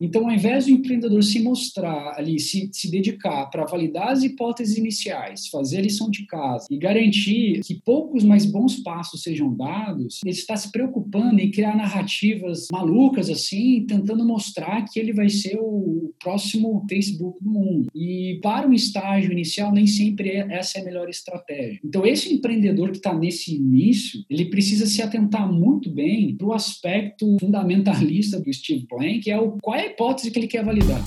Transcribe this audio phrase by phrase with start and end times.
[0.00, 4.76] Então, ao invés do empreendedor se mostrar ali, se, se dedicar para validar as hipóteses
[4.76, 10.20] iniciais, fazer a lição de casa e garantir que poucos mais bons passos sejam dados,
[10.24, 15.58] ele está se preocupando em criar narrativas malucas assim, tentando mostrar que ele vai ser
[15.58, 17.88] o próximo Facebook do mundo.
[17.94, 21.80] E para um estágio inicial, nem sempre é, essa é a melhor estratégia.
[21.84, 26.52] Então, esse empreendedor que está nesse início, ele precisa se atentar muito bem para o
[26.52, 31.00] aspecto fundamentalista do Steve Blank, que é o qual é hipótese que ele quer validar.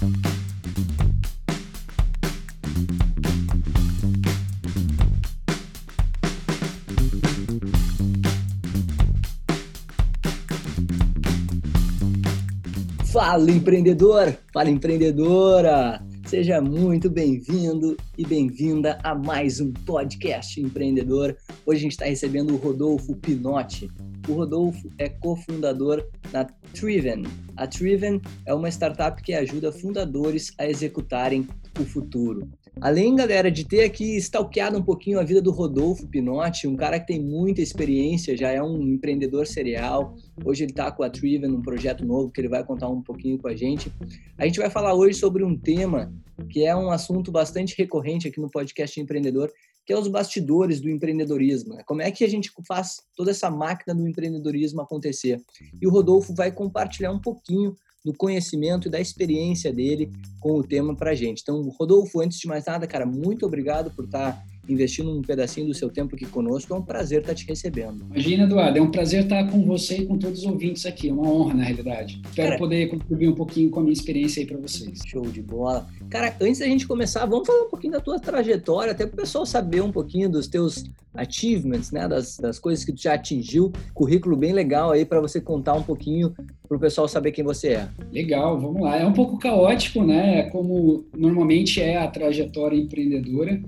[13.12, 16.02] Fala empreendedor, fala empreendedora.
[16.30, 21.36] Seja muito bem-vindo e bem-vinda a mais um podcast empreendedor.
[21.66, 23.90] Hoje a gente está recebendo o Rodolfo Pinotti.
[24.28, 27.24] O Rodolfo é cofundador da Triven.
[27.58, 31.48] A Triven é uma startup que ajuda fundadores a executarem
[31.80, 32.48] o futuro.
[32.82, 36.98] Além, galera, de ter aqui stalkeado um pouquinho a vida do Rodolfo Pinotti, um cara
[36.98, 40.16] que tem muita experiência, já é um empreendedor serial.
[40.46, 43.38] Hoje ele está com a Triven, um projeto novo que ele vai contar um pouquinho
[43.38, 43.92] com a gente.
[44.38, 46.14] A gente vai falar hoje sobre um tema
[46.50, 49.52] que é um assunto bastante recorrente aqui no podcast Empreendedor,
[49.86, 51.76] que é os bastidores do empreendedorismo.
[51.76, 51.84] Né?
[51.86, 55.42] Como é que a gente faz toda essa máquina do empreendedorismo acontecer?
[55.82, 60.64] E o Rodolfo vai compartilhar um pouquinho do conhecimento e da experiência dele com o
[60.64, 61.42] tema para a gente.
[61.42, 65.68] Então, Rodolfo, antes de mais nada, cara, muito obrigado por estar tá investindo um pedacinho
[65.68, 66.74] do seu tempo aqui conosco.
[66.74, 68.06] É um prazer estar te recebendo.
[68.12, 71.10] Imagina, Eduardo, é um prazer estar com você e com todos os ouvintes aqui.
[71.10, 72.22] É uma honra, na realidade.
[72.26, 75.00] Espero Cara, poder contribuir um pouquinho com a minha experiência aí para vocês.
[75.06, 75.88] Show de bola.
[76.10, 79.18] Cara, antes da gente começar, vamos falar um pouquinho da tua trajetória, até para o
[79.18, 80.84] pessoal saber um pouquinho dos teus
[81.20, 83.72] achievements, né, das, das coisas que tu já atingiu.
[83.94, 86.34] Currículo bem legal aí para você contar um pouquinho
[86.70, 87.90] para o pessoal saber quem você é.
[88.12, 88.96] Legal, vamos lá.
[88.96, 90.44] É um pouco caótico, né?
[90.52, 93.60] Como normalmente é a trajetória empreendedora.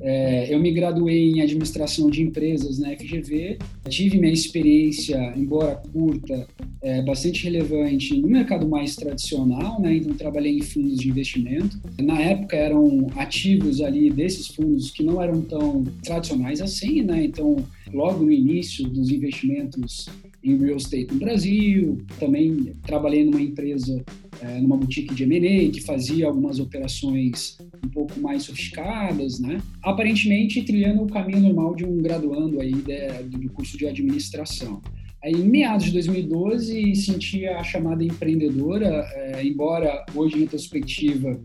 [0.00, 3.58] É, eu me graduei em administração de empresas na FGV,
[3.88, 6.46] tive minha experiência, embora curta,
[6.80, 9.96] é, bastante relevante no mercado mais tradicional, né?
[9.96, 11.76] Então trabalhei em fundos de investimento.
[12.00, 17.24] Na época eram ativos ali desses fundos que não eram tão tradicionais assim, né?
[17.24, 17.56] Então
[17.92, 20.08] logo no início dos investimentos
[20.42, 24.04] em real estate no Brasil, também trabalhei numa empresa,
[24.42, 29.62] é, numa boutique de M&A que fazia algumas operações um pouco mais sofisticadas, né?
[29.82, 34.82] Aparentemente trilhando o caminho normal de um graduando aí de, do curso de administração.
[35.22, 41.40] Aí, em meados de 2012, senti a chamada empreendedora, é, embora hoje em retrospectiva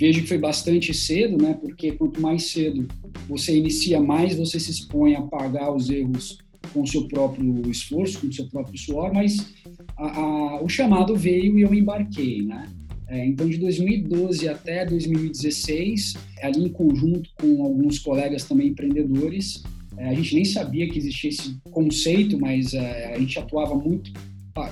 [0.00, 1.52] vejo que foi bastante cedo, né?
[1.60, 2.88] Porque quanto mais cedo
[3.28, 6.38] você inicia, mais você se expõe a pagar os erros
[6.72, 9.46] com seu próprio esforço, com seu próprio suor, mas
[9.96, 12.66] a, a, o chamado veio e eu embarquei, né?
[13.08, 19.64] É, então, de 2012 até 2016, ali em conjunto com alguns colegas também empreendedores,
[19.96, 24.12] é, a gente nem sabia que existia esse conceito, mas é, a gente atuava muito,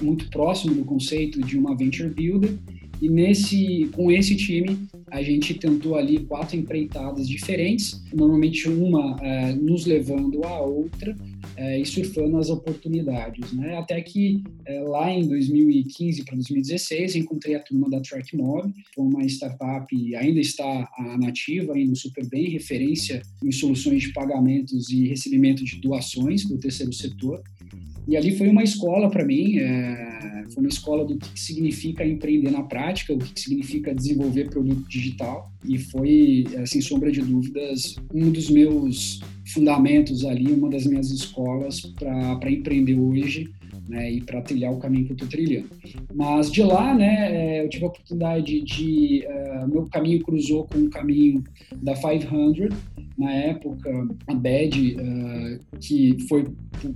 [0.00, 2.56] muito próximo do conceito de uma venture builder.
[3.00, 4.78] E nesse, com esse time,
[5.10, 11.16] a gente tentou ali quatro empreitadas diferentes, normalmente uma é, nos levando à outra,
[11.56, 13.76] é, e surfando as oportunidades, né?
[13.76, 19.24] Até que é, lá em 2015 para 2016 encontrei a turma da TrackMob, foi uma
[19.24, 20.88] startup ainda está
[21.18, 26.92] nativa, indo super bem, referência em soluções de pagamentos e recebimento de doações do terceiro
[26.92, 27.42] setor.
[28.06, 32.50] E ali foi uma escola para mim, é, foi uma escola do que significa empreender
[32.50, 35.52] na prática, o que significa desenvolver produto digital.
[35.64, 39.20] E foi, sem sombra de dúvidas, um dos meus
[39.52, 43.50] fundamentos ali, uma das minhas escolas para empreender hoje.
[43.88, 45.68] Né, e para trilhar o caminho que eu estou trilhando.
[46.14, 49.24] Mas de lá, né, é, eu tive a oportunidade de.
[49.26, 51.42] Uh, meu caminho cruzou com o caminho
[51.76, 52.68] da 500,
[53.16, 53.90] na época,
[54.26, 56.46] a BED, uh, que foi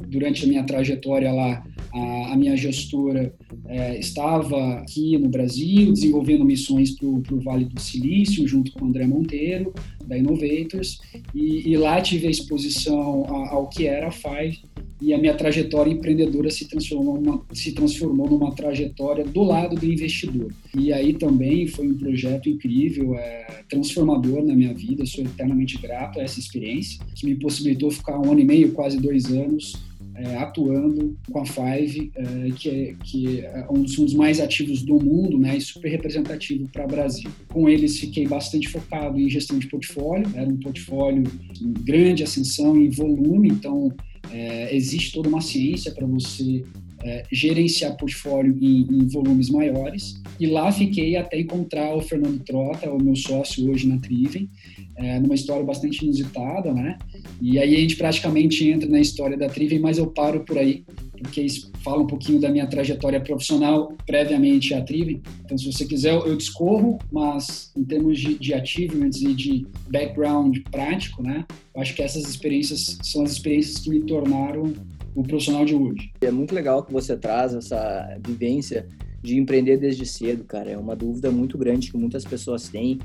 [0.06, 6.44] durante a minha trajetória lá, a, a minha gestora uh, estava aqui no Brasil, desenvolvendo
[6.44, 9.74] missões para o Vale do Silício, junto com o André Monteiro,
[10.06, 11.00] da Innovators,
[11.34, 14.60] e, e lá tive a exposição ao que era a FIVE,
[15.02, 19.84] e a minha trajetória empreendedora se transformou numa, se transformou numa trajetória do lado do
[19.84, 20.52] investidor.
[20.76, 26.20] E aí também foi um projeto incrível, é, transformador na minha vida, sou eternamente grato
[26.20, 29.74] a essa experiência, que me possibilitou ficar um ano e meio, quase dois anos,
[30.14, 35.02] é, atuando com a Five, é, que, é, que é um dos mais ativos do
[35.02, 37.30] mundo né, e super representativo para o Brasil.
[37.48, 41.24] Com eles, fiquei bastante focado em gestão de portfólio, era um portfólio
[41.60, 43.92] em grande ascensão em volume, então
[44.32, 46.64] é, existe toda uma ciência para você
[47.04, 50.20] é, gerenciar portfólio em, em, volumes maiores.
[50.38, 54.48] E lá fiquei até encontrar o Fernando Trota, o meu sócio hoje na Triven,
[54.96, 56.98] é, numa história bastante inusitada, né?
[57.40, 60.84] E aí a gente praticamente entra na história da Triven, mas eu paro por aí,
[61.18, 61.46] porque
[61.82, 65.20] fala um pouquinho da minha trajetória profissional previamente à Triven.
[65.44, 70.58] Então, se você quiser, eu discorro, mas em termos de, de achievements e de background
[70.70, 71.44] prático, né?
[71.74, 74.72] Eu acho que essas experiências são as experiências que me tornaram
[75.14, 76.12] o profissional de hoje.
[76.20, 78.86] É muito legal que você traz essa vivência
[79.22, 80.70] de empreender desde cedo, cara.
[80.70, 82.98] É uma dúvida muito grande que muitas pessoas têm.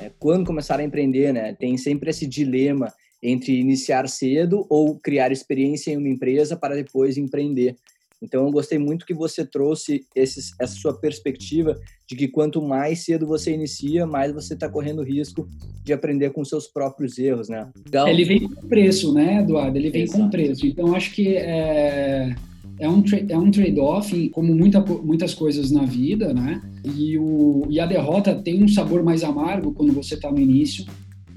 [0.00, 1.54] É, quando começar a empreender, né?
[1.54, 7.18] Tem sempre esse dilema entre iniciar cedo ou criar experiência em uma empresa para depois
[7.18, 7.76] empreender.
[8.20, 13.04] Então, eu gostei muito que você trouxe esses, essa sua perspectiva de que quanto mais
[13.04, 15.48] cedo você inicia, mais você está correndo risco
[15.84, 17.70] de aprender com seus próprios erros, né?
[18.08, 19.78] Ele vem com preço, né, Eduardo?
[19.78, 20.22] Ele vem Exato.
[20.22, 20.66] com preço.
[20.66, 22.34] Então, acho que é,
[22.80, 26.60] é um, é um trade-off, como muita, muitas coisas na vida, né?
[26.84, 30.84] E, o, e a derrota tem um sabor mais amargo quando você está no início,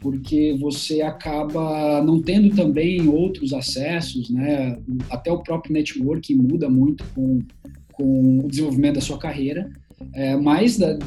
[0.02, 4.78] porque você acaba não tendo também outros acessos, né?
[5.10, 7.40] Até o próprio networking muda muito com,
[7.94, 9.72] com o desenvolvimento da sua carreira.
[10.14, 10.98] É, mas da,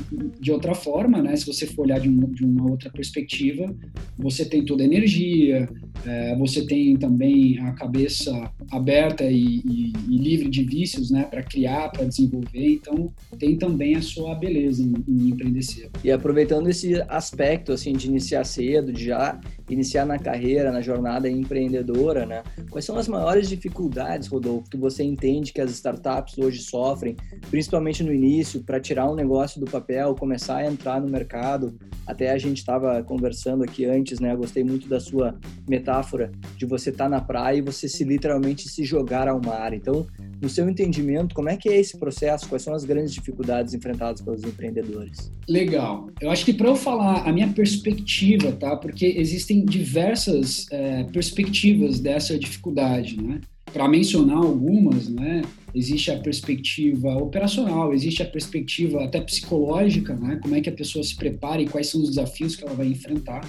[0.41, 3.75] de outra forma, né, se você for olhar de, um, de uma outra perspectiva,
[4.19, 5.69] você tem toda a energia,
[6.07, 11.43] é, você tem também a cabeça aberta e, e, e livre de vícios, né, para
[11.43, 12.75] criar, para desenvolver.
[12.75, 15.91] Então, tem também a sua beleza em, em, empreender cedo.
[16.03, 21.29] E aproveitando esse aspecto assim de iniciar cedo, de já iniciar na carreira, na jornada
[21.29, 22.43] empreendedora, né?
[22.71, 27.17] Quais são as maiores dificuldades, Rodolfo, que você entende que as startups hoje sofrem,
[27.51, 31.75] principalmente no início, para tirar um negócio do papel, começar a entrar no mercado?
[32.07, 34.33] Até a gente estava conversando aqui antes, né?
[34.33, 35.35] Eu gostei muito da sua
[35.67, 39.73] metáfora de você estar tá na praia e você se literalmente se jogar ao mar.
[39.73, 40.07] Então,
[40.41, 42.47] no seu entendimento, como é que é esse processo?
[42.47, 45.33] Quais são as grandes dificuldades enfrentadas pelos empreendedores?
[45.49, 46.11] Legal.
[46.21, 48.77] Eu acho que para eu falar a minha perspectiva, tá?
[48.77, 53.41] Porque existem diversas é, perspectivas dessa dificuldade, né?
[53.75, 55.43] Para mencionar algumas, né?
[55.75, 60.39] Existe a perspectiva operacional, existe a perspectiva até psicológica, né?
[60.41, 62.87] Como é que a pessoa se prepara e quais são os desafios que ela vai
[62.87, 63.41] enfrentar.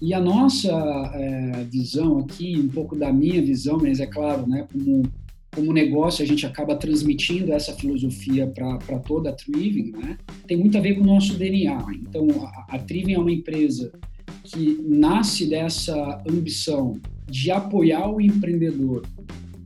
[0.00, 0.72] E a nossa
[1.14, 4.66] é, visão aqui, um pouco da minha visão, mas é claro, né?
[4.72, 5.02] Como
[5.52, 10.16] como negócio a gente acaba transmitindo essa filosofia para toda a Triving, né?
[10.46, 11.86] tem muito a ver com o nosso DNA.
[11.94, 13.92] Então, a, a Triving é uma empresa
[14.44, 19.02] que nasce dessa ambição de apoiar o empreendedor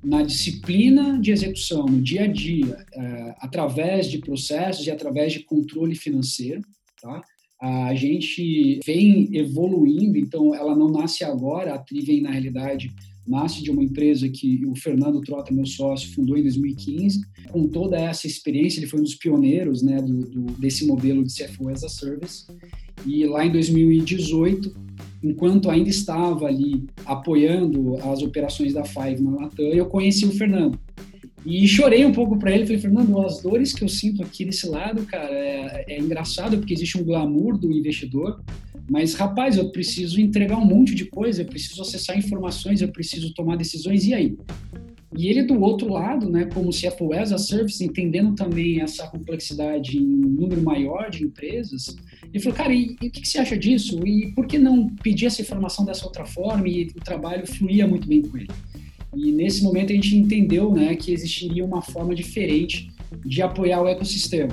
[0.05, 5.41] na disciplina de execução, no dia a dia, é, através de processos e através de
[5.41, 6.63] controle financeiro.
[7.01, 7.23] Tá?
[7.61, 12.93] A gente vem evoluindo, então ela não nasce agora, a Trivem, na realidade,
[13.27, 17.23] nasce de uma empresa que o Fernando Trota, meu sócio, fundou em 2015.
[17.51, 21.33] Com toda essa experiência, ele foi um dos pioneiros né, do, do, desse modelo de
[21.33, 22.45] CFO as a Service.
[23.07, 24.75] E lá em 2018,
[25.25, 30.79] enquanto ainda estava ali apoiando as operações da Five na Latam, eu conheci o Fernando.
[31.47, 34.67] E chorei um pouco para ele, falei, Fernando, as dores que eu sinto aqui desse
[34.67, 38.43] lado, cara, é, é engraçado porque existe um glamour do investidor,
[38.89, 43.33] mas, rapaz, eu preciso entregar um monte de coisa, eu preciso acessar informações, eu preciso
[43.33, 44.37] tomar decisões, e aí?
[45.17, 49.97] E ele do outro lado, né, como CFO as a Service, entendendo também essa complexidade
[49.97, 51.97] em número maior de empresas,
[52.35, 54.05] ele falou, cara, e, e o que, que, você acha disso?
[54.05, 56.69] E por que não pedir essa informação dessa outra forma?
[56.69, 58.51] E o trabalho fluía muito bem com ele.
[59.15, 62.91] E nesse momento a gente entendeu né, que existiria uma forma diferente
[63.25, 64.53] de apoiar o ecossistema,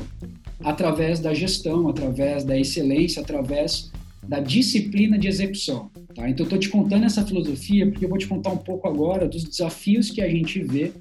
[0.63, 3.91] através da gestão, através da excelência, através
[4.27, 5.89] da disciplina de execução.
[6.13, 6.29] Tá?
[6.29, 9.27] Então, eu estou te contando essa filosofia porque eu vou te contar um pouco agora
[9.27, 10.91] dos desafios que a gente vê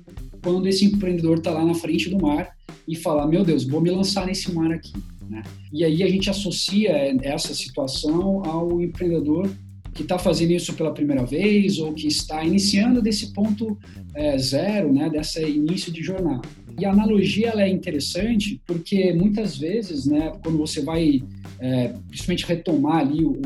[0.42, 2.56] quando esse empreendedor está lá na frente do mar
[2.88, 4.94] e fala: Meu Deus, vou me lançar nesse mar aqui.
[5.30, 5.42] Né?
[5.72, 6.90] E aí a gente associa
[7.22, 9.48] essa situação ao empreendedor
[9.94, 13.78] que está fazendo isso pela primeira vez ou que está iniciando desse ponto
[14.14, 16.42] é, zero, né, desse início de jornada.
[16.78, 21.22] E a analogia ela é interessante porque muitas vezes, né, quando você vai
[21.58, 23.40] é, principalmente retomar ali o,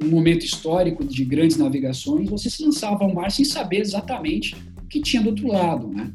[0.00, 4.86] o, momento histórico de grandes navegações, você se lançava ao mar sem saber exatamente o
[4.86, 6.10] que tinha do outro lado, né?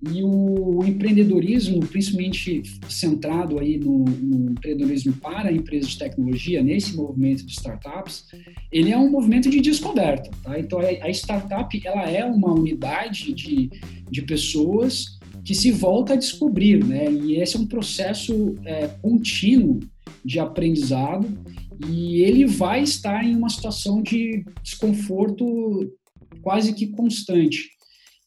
[0.00, 7.44] E o empreendedorismo, principalmente centrado aí no, no empreendedorismo para empresas de tecnologia, nesse movimento
[7.44, 8.26] de startups,
[8.70, 10.30] ele é um movimento de descoberta.
[10.44, 10.58] Tá?
[10.58, 13.70] Então, a startup ela é uma unidade de,
[14.08, 17.10] de pessoas que se volta a descobrir, né?
[17.10, 19.80] E esse é um processo é, contínuo
[20.24, 21.26] de aprendizado
[21.88, 25.90] e ele vai estar em uma situação de desconforto
[26.42, 27.70] quase que constante.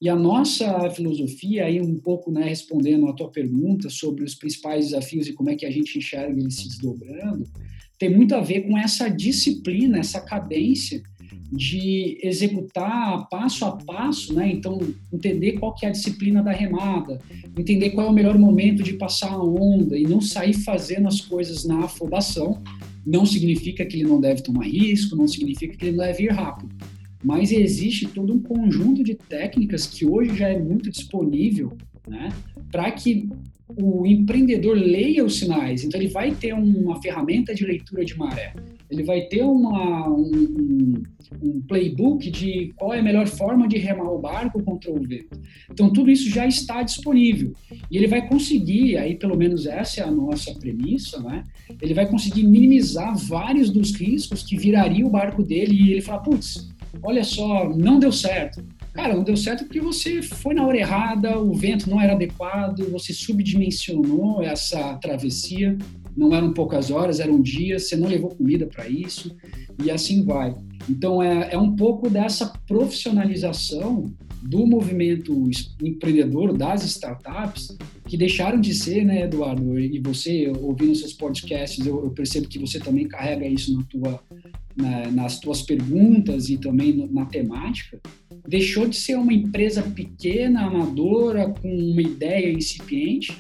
[0.01, 4.86] E a nossa filosofia, aí um pouco né, respondendo a tua pergunta sobre os principais
[4.86, 7.48] desafios e como é que a gente enxerga eles se desdobrando,
[8.00, 11.03] tem muito a ver com essa disciplina, essa cadência
[11.51, 14.50] de executar passo a passo, né?
[14.51, 14.79] Então,
[15.13, 17.20] entender qual que é a disciplina da remada,
[17.55, 21.22] entender qual é o melhor momento de passar a onda e não sair fazendo as
[21.22, 22.60] coisas na afobação.
[23.05, 26.31] Não significa que ele não deve tomar risco, não significa que ele não deve ir
[26.31, 26.74] rápido.
[27.23, 31.71] Mas existe todo um conjunto de técnicas que hoje já é muito disponível,
[32.07, 32.29] né?
[32.71, 33.29] Para que
[33.67, 35.83] o empreendedor leia os sinais.
[35.83, 38.53] Então, ele vai ter uma ferramenta de leitura de maré
[38.91, 41.01] ele vai ter uma, um,
[41.41, 45.39] um, playbook de qual é a melhor forma de remar o barco contra o vento.
[45.71, 47.53] Então, tudo isso já está disponível.
[47.89, 51.45] E ele vai conseguir, aí pelo menos essa é a nossa premissa, né?
[51.81, 56.21] Ele vai conseguir minimizar vários dos riscos que viraria o barco dele e ele fala,
[56.21, 56.69] putz,
[57.01, 58.63] olha só, não deu certo.
[58.93, 62.89] Cara, não deu certo porque você foi na hora errada, o vento não era adequado,
[62.91, 65.77] você subdimensionou essa travessia
[66.15, 69.36] não eram poucas horas, eram dias, você não levou comida para isso,
[69.83, 70.55] e assim vai.
[70.89, 75.50] Então, é, é um pouco dessa profissionalização do movimento
[75.81, 79.79] empreendedor, das startups, que deixaram de ser, né, Eduardo?
[79.79, 84.24] E você, ouvindo seus podcasts, eu, eu percebo que você também carrega isso na tua,
[84.75, 88.00] na, nas tuas perguntas e também no, na temática.
[88.48, 93.36] Deixou de ser uma empresa pequena, amadora, com uma ideia incipiente,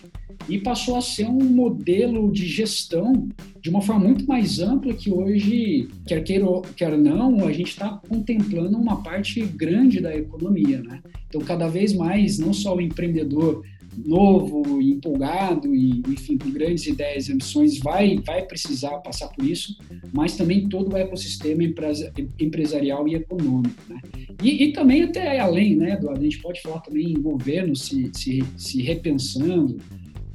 [0.49, 3.29] e passou a ser um modelo de gestão
[3.61, 6.45] de uma forma muito mais ampla que hoje, quer queira
[6.75, 11.01] quer não, a gente está contemplando uma parte grande da economia, né?
[11.27, 13.63] Então, cada vez mais, não só o empreendedor
[13.97, 19.77] novo, empolgado e, enfim, com grandes ideias e ambições vai, vai precisar passar por isso,
[20.13, 21.61] mas também todo o ecossistema
[22.39, 23.99] empresarial e econômico, né?
[24.41, 26.21] E, e também até além, né, Eduardo?
[26.21, 29.77] A gente pode falar também em governo se, se, se repensando,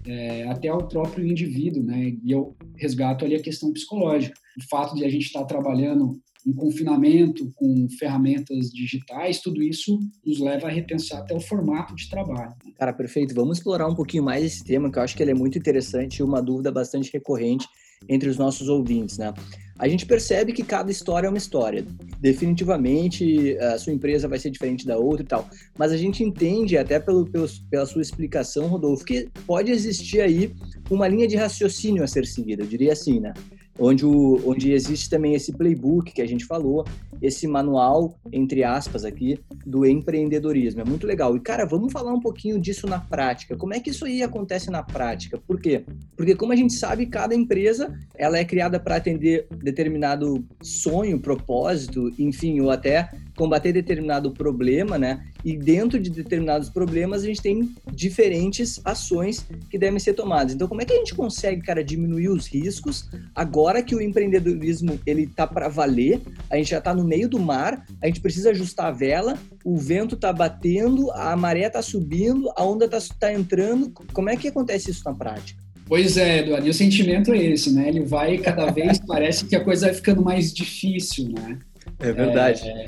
[0.07, 2.17] é, até ao próprio indivíduo, né?
[2.23, 4.39] E eu resgato ali a questão psicológica.
[4.59, 10.39] O fato de a gente estar trabalhando em confinamento com ferramentas digitais, tudo isso nos
[10.39, 12.55] leva a repensar até o formato de trabalho.
[12.65, 12.73] Né?
[12.79, 13.35] Cara, perfeito.
[13.35, 16.19] Vamos explorar um pouquinho mais esse tema, que eu acho que ele é muito interessante
[16.19, 17.67] e uma dúvida bastante recorrente
[18.09, 19.35] entre os nossos ouvintes, né?
[19.79, 21.85] A gente percebe que cada história é uma história.
[22.19, 25.49] Definitivamente, a sua empresa vai ser diferente da outra e tal.
[25.79, 30.55] Mas a gente entende, até pelo, pelo, pela sua explicação, Rodolfo, que pode existir aí
[30.91, 33.35] uma linha de raciocínio a ser seguida, eu diria assim, né?
[33.79, 36.85] Onde, o, onde existe também esse playbook que a gente falou,
[37.21, 40.81] esse manual, entre aspas, aqui, do empreendedorismo.
[40.81, 41.37] É muito legal.
[41.37, 43.57] E, cara, vamos falar um pouquinho disso na prática.
[43.57, 45.39] Como é que isso aí acontece na prática?
[45.47, 45.85] Por quê?
[46.17, 52.13] Porque, como a gente sabe, cada empresa ela é criada para atender determinado sonho, propósito,
[52.19, 55.25] enfim, ou até combater determinado problema, né?
[55.45, 60.55] E dentro de determinados problemas a gente tem diferentes ações que devem ser tomadas.
[60.55, 64.99] Então, como é que a gente consegue, cara, diminuir os riscos agora que o empreendedorismo
[65.07, 66.21] ele tá para valer?
[66.51, 69.77] A gente já está no meio do mar, a gente precisa ajustar a vela, o
[69.77, 73.93] vento tá batendo, a maré tá subindo, a onda tá, tá entrando.
[74.13, 75.67] Como é que acontece isso na prática?
[75.87, 77.89] Pois é, Eduardo, e o sentimento é esse, né?
[77.89, 81.59] Ele vai cada vez, parece que a coisa vai ficando mais difícil, né?
[81.99, 82.69] É verdade.
[82.69, 82.87] É,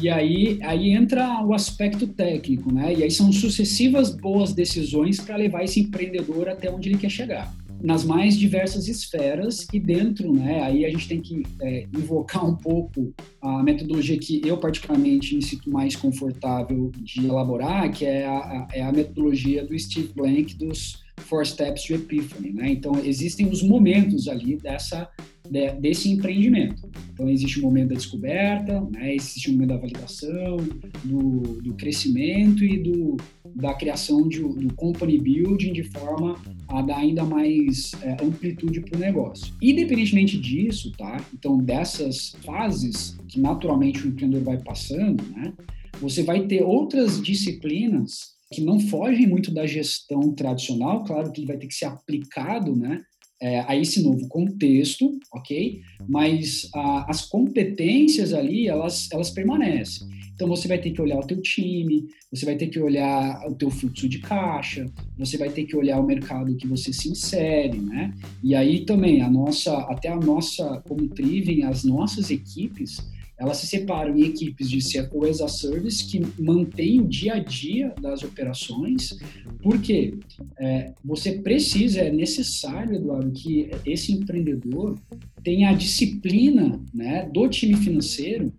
[0.00, 2.94] e aí, aí entra o aspecto técnico, né?
[2.94, 7.52] E aí são sucessivas boas decisões para levar esse empreendedor até onde ele quer chegar
[7.84, 12.56] nas mais diversas esferas e dentro, né, aí a gente tem que é, invocar um
[12.56, 18.66] pouco a metodologia que eu particularmente me sinto mais confortável de elaborar, que é a,
[18.72, 22.70] é a metodologia do Steve Blank dos Four Steps to Epiphany, né?
[22.70, 25.06] Então existem os momentos ali dessa
[25.48, 26.88] de, desse empreendimento.
[27.12, 29.14] Então existe o momento da descoberta, né?
[29.14, 30.56] Existe o momento da validação,
[31.04, 33.16] do, do crescimento e do,
[33.54, 36.36] da criação de, do company building de forma
[36.68, 39.54] a dar ainda mais é, amplitude para o negócio.
[39.62, 41.24] Independentemente disso, tá?
[41.32, 45.52] Então dessas fases que naturalmente o empreendedor vai passando, né?
[46.00, 51.56] Você vai ter outras disciplinas que não fogem muito da gestão tradicional, claro que vai
[51.56, 53.02] ter que ser aplicado né,
[53.44, 55.82] é, a esse novo contexto, ok?
[56.08, 60.08] Mas a, as competências ali, elas, elas permanecem.
[60.34, 63.54] Então você vai ter que olhar o teu time, você vai ter que olhar o
[63.54, 67.78] teu fluxo de caixa, você vai ter que olhar o mercado que você se insere,
[67.78, 68.14] né?
[68.42, 72.96] E aí também a nossa, até a nossa, como Triven, as nossas equipes,
[73.38, 77.38] elas se separam em equipes de CFO as a Service que mantém o dia a
[77.38, 79.18] dia das operações,
[79.62, 80.14] porque
[80.58, 84.98] é, você precisa, é necessário, Eduardo, que esse empreendedor
[85.42, 88.52] tenha a disciplina né, do time financeiro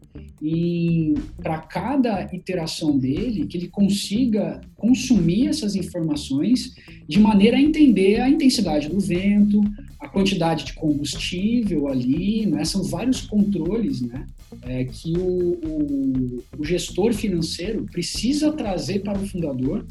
[1.41, 6.75] para cada iteração dele, que ele consiga consumir essas informações
[7.07, 9.61] de maneira a entender a intensidade do vento,
[9.99, 12.63] a quantidade de combustível ali, né?
[12.63, 14.27] são vários controles né?
[14.67, 19.85] É, que o, o, o gestor financeiro precisa trazer para o fundador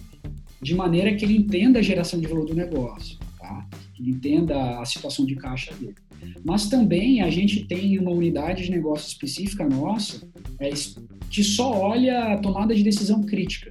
[0.61, 3.69] de maneira que ele entenda a geração de valor do negócio, tá?
[3.99, 5.95] ele entenda a situação de caixa dele.
[6.45, 10.26] Mas também a gente tem uma unidade de negócio específica nossa
[10.59, 10.71] é,
[11.31, 13.71] que só olha a tomada de decisão crítica.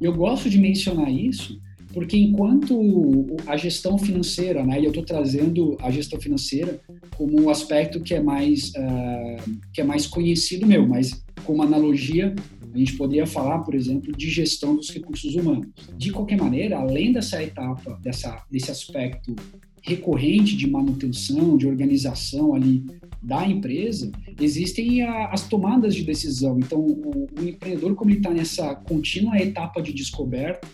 [0.00, 1.60] Eu gosto de mencionar isso
[1.92, 6.80] porque enquanto a gestão financeira, né, e eu estou trazendo a gestão financeira
[7.16, 12.34] como um aspecto que é mais uh, que é mais conhecido meu, mas como analogia
[12.72, 15.66] a gente poderia falar, por exemplo, de gestão dos recursos humanos.
[15.96, 19.34] De qualquer maneira, além dessa etapa, dessa, desse aspecto
[19.82, 22.84] recorrente de manutenção, de organização ali
[23.22, 26.58] da empresa, existem a, as tomadas de decisão.
[26.58, 30.66] Então, o, o empreendedor, como ele está nessa contínua etapa de descoberta,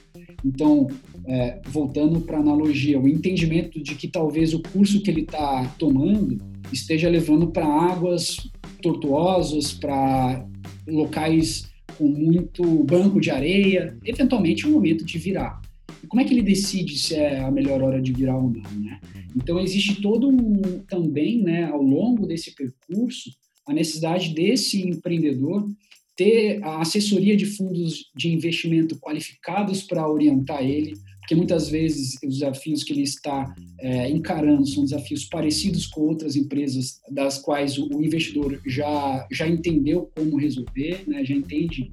[0.45, 0.89] então,
[1.27, 5.65] é, voltando para a analogia, o entendimento de que talvez o curso que ele está
[5.79, 6.39] tomando
[6.73, 8.37] esteja levando para águas
[8.83, 10.47] tortuosas, para
[10.87, 15.61] locais com muito banco de areia, eventualmente é o momento de virar.
[16.03, 18.71] E como é que ele decide se é a melhor hora de virar ou não,
[18.81, 19.01] né?
[19.35, 23.31] Então existe todo um também, né, ao longo desse percurso,
[23.67, 25.69] a necessidade desse empreendedor
[26.17, 32.39] ter a assessoria de fundos de investimento qualificados para orientar ele, porque muitas vezes os
[32.39, 38.03] desafios que ele está é, encarando são desafios parecidos com outras empresas das quais o,
[38.03, 41.91] investidor já, já entendeu como resolver, né, já entende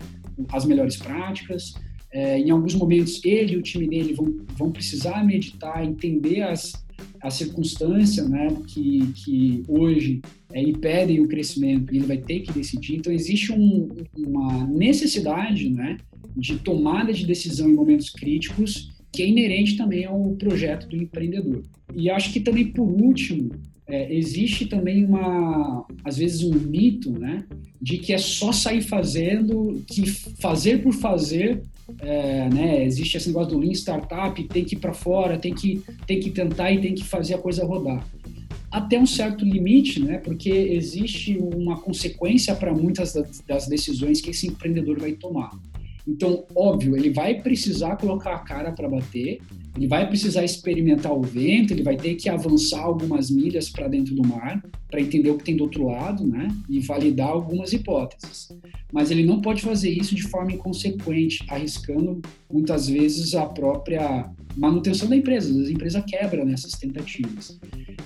[0.49, 1.73] as melhores práticas.
[2.11, 6.71] É, em alguns momentos, ele e o time dele vão, vão precisar meditar, entender as,
[7.19, 10.21] a circunstância né, que, que hoje
[10.61, 12.97] impedem o crescimento e ele vai ter que decidir.
[12.97, 15.97] Então, existe um, uma necessidade né,
[16.35, 21.61] de tomada de decisão em momentos críticos que é inerente também ao projeto do empreendedor.
[21.95, 23.51] E acho que também, por último,
[23.85, 27.45] é, existe também uma, às vezes, um mito, né,
[27.79, 31.61] de que é só sair fazendo, que fazer por fazer,
[31.99, 35.81] é, né, existe esse negócio do Lean Startup, tem que ir para fora, tem que,
[36.07, 38.03] tem que tentar e tem que fazer a coisa rodar.
[38.73, 43.13] Até um certo limite, né, porque existe uma consequência para muitas
[43.47, 45.51] das decisões que esse empreendedor vai tomar.
[46.07, 49.39] Então, óbvio, ele vai precisar colocar a cara para bater,
[49.75, 54.15] ele vai precisar experimentar o vento, ele vai ter que avançar algumas milhas para dentro
[54.15, 56.47] do mar para entender o que tem do outro lado, né?
[56.67, 58.49] E validar algumas hipóteses.
[58.91, 65.09] Mas ele não pode fazer isso de forma inconsequente, arriscando muitas vezes a própria manutenção
[65.09, 65.51] da empresa.
[65.51, 67.59] A empresa quebra nessas tentativas.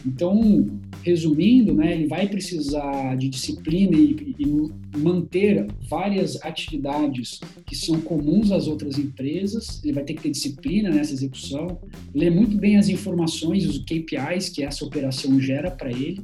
[0.06, 0.68] Então,
[1.04, 8.52] resumindo, né, ele vai precisar de disciplina e, e, manter várias atividades que são comuns
[8.52, 9.82] às outras empresas.
[9.84, 11.80] Ele vai ter que ter disciplina nessa execução,
[12.14, 16.22] ler muito bem as informações, os KPIs que essa operação gera para ele.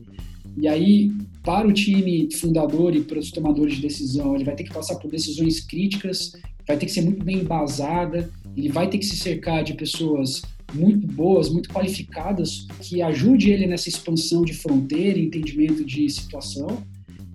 [0.58, 1.12] E aí,
[1.44, 4.96] para o time fundador e para os tomadores de decisão, ele vai ter que passar
[4.96, 6.34] por decisões críticas,
[6.68, 10.42] vai ter que ser muito bem embasada, ele vai ter que se cercar de pessoas
[10.74, 16.84] muito boas, muito qualificadas, que ajude ele nessa expansão de fronteira, entendimento de situação.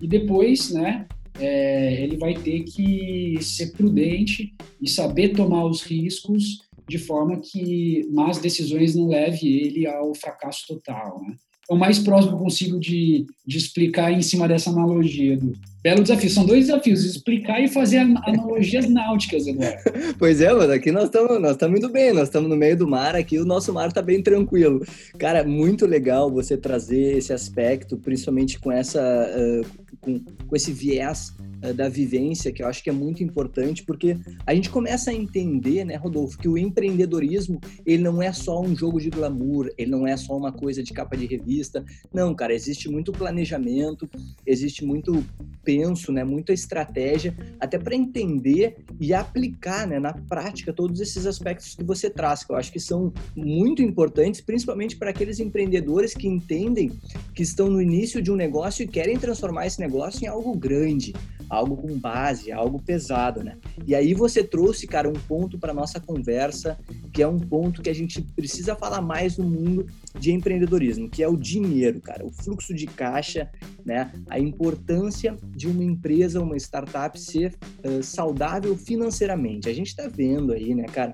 [0.01, 1.07] E depois, né,
[1.39, 8.07] é, ele vai ter que ser prudente e saber tomar os riscos de forma que
[8.11, 11.35] más decisões não leve ele ao fracasso total, né?
[11.69, 15.53] É o mais próximo que eu consigo de, de explicar em cima dessa analogia do
[15.83, 16.29] belo desafio.
[16.29, 19.77] São dois desafios, explicar e fazer analogias náuticas, Eduardo.
[20.17, 23.15] Pois é, mano, aqui nós estamos nós indo bem, nós estamos no meio do mar,
[23.15, 24.83] aqui o nosso mar está bem tranquilo.
[25.17, 29.65] Cara, muito legal você trazer esse aspecto, principalmente com essa uh,
[30.01, 31.33] com, com esse viés
[31.75, 35.83] da vivência, que eu acho que é muito importante, porque a gente começa a entender,
[35.83, 40.07] né, Rodolfo, que o empreendedorismo, ele não é só um jogo de glamour, ele não
[40.07, 41.83] é só uma coisa de capa de revista.
[42.13, 44.09] Não, cara, existe muito planejamento,
[44.45, 45.23] existe muito
[45.63, 51.75] penso, né, muita estratégia, até para entender e aplicar, né, na prática todos esses aspectos
[51.75, 56.27] que você traz, que eu acho que são muito importantes, principalmente para aqueles empreendedores que
[56.27, 56.91] entendem
[57.35, 61.13] que estão no início de um negócio e querem transformar esse negócio em algo grande,
[61.49, 63.57] algo com base, algo pesado, né?
[63.87, 66.77] E aí você trouxe, cara, um ponto para nossa conversa,
[67.11, 71.23] que é um ponto que a gente precisa falar mais no mundo de empreendedorismo, que
[71.23, 73.49] é o dinheiro, cara, o fluxo de caixa,
[73.83, 74.11] né?
[74.29, 79.67] A importância de uma empresa, uma startup ser uh, saudável financeiramente.
[79.67, 81.13] A gente está vendo aí, né, cara,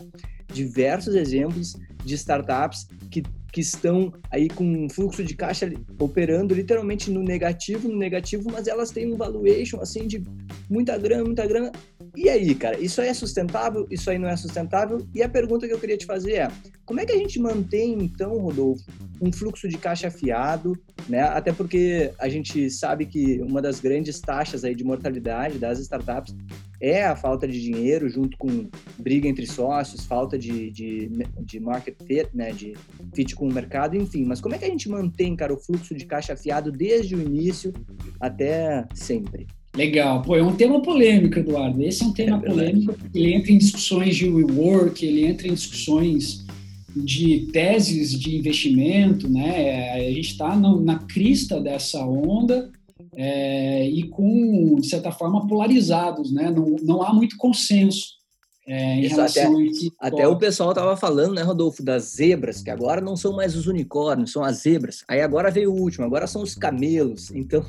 [0.51, 3.23] diversos exemplos de startups que
[3.55, 8.67] que estão aí com um fluxo de caixa operando literalmente no negativo, no negativo, mas
[8.67, 10.21] elas têm um valuation assim de
[10.69, 11.71] muita grana, muita grana.
[12.13, 13.87] E aí, cara, isso aí é sustentável?
[13.89, 15.07] Isso aí não é sustentável?
[15.15, 16.51] E a pergunta que eu queria te fazer é:
[16.85, 18.83] como é que a gente mantém, então, Rodolfo,
[19.21, 21.21] um fluxo de caixa afiado, né?
[21.21, 26.35] Até porque a gente sabe que uma das grandes taxas aí de mortalidade das startups
[26.81, 31.09] é a falta de dinheiro, junto com briga entre sócios, falta de, de,
[31.39, 32.51] de market fit, né?
[32.51, 32.73] De
[33.13, 34.25] fit com o mercado, enfim.
[34.25, 37.21] Mas como é que a gente mantém, cara, o fluxo de caixa afiado desde o
[37.21, 37.73] início
[38.19, 39.47] até sempre?
[39.75, 40.21] Legal.
[40.21, 41.83] Pô, é um tema polêmico, Eduardo.
[41.83, 45.47] Esse é um tema é polêmico, porque ele entra em discussões de rework, ele entra
[45.47, 46.45] em discussões
[46.95, 49.93] de teses de investimento, né?
[49.93, 52.71] A gente está na crista dessa onda
[53.15, 56.51] é, e com, de certa forma, polarizados, né?
[56.51, 58.15] Não, não há muito consenso
[58.67, 59.47] é, Isso, até,
[59.99, 63.67] até o pessoal estava falando, né, Rodolfo, das zebras, que agora não são mais os
[63.67, 65.03] unicórnios, são as zebras.
[65.07, 67.31] Aí agora veio o último, agora são os camelos.
[67.45, 67.63] Então,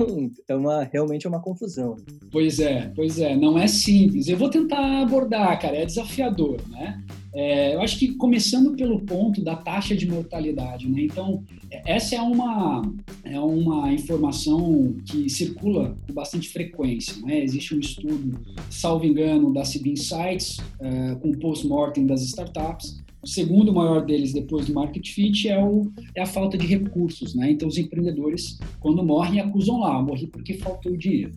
[0.49, 1.97] é uma, realmente é uma confusão.
[2.33, 4.27] Pois é, pois é, não é simples.
[4.27, 7.03] Eu vou tentar abordar, cara, é desafiador, né?
[7.37, 11.03] É, eu acho que começando pelo ponto da taxa de mortalidade, né?
[11.03, 11.45] Então,
[11.85, 12.81] essa é uma,
[13.23, 17.45] é uma informação que circula com bastante frequência, né?
[17.45, 23.05] Existe um estudo, salvo engano, da CB Insights, é, com post-mortem das startups.
[23.23, 27.35] O segundo maior deles, depois do market fit, é, o, é a falta de recursos,
[27.35, 27.51] né?
[27.51, 31.35] Então, os empreendedores, quando morrem, acusam lá, morri porque faltou dinheiro.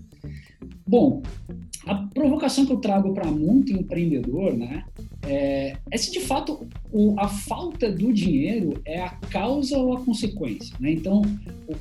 [0.88, 1.22] Bom,
[1.86, 4.86] a provocação que eu trago para muito empreendedor, né,
[5.28, 10.02] é, é se de fato o, a falta do dinheiro é a causa ou a
[10.02, 10.92] consequência, né?
[10.92, 11.22] Então,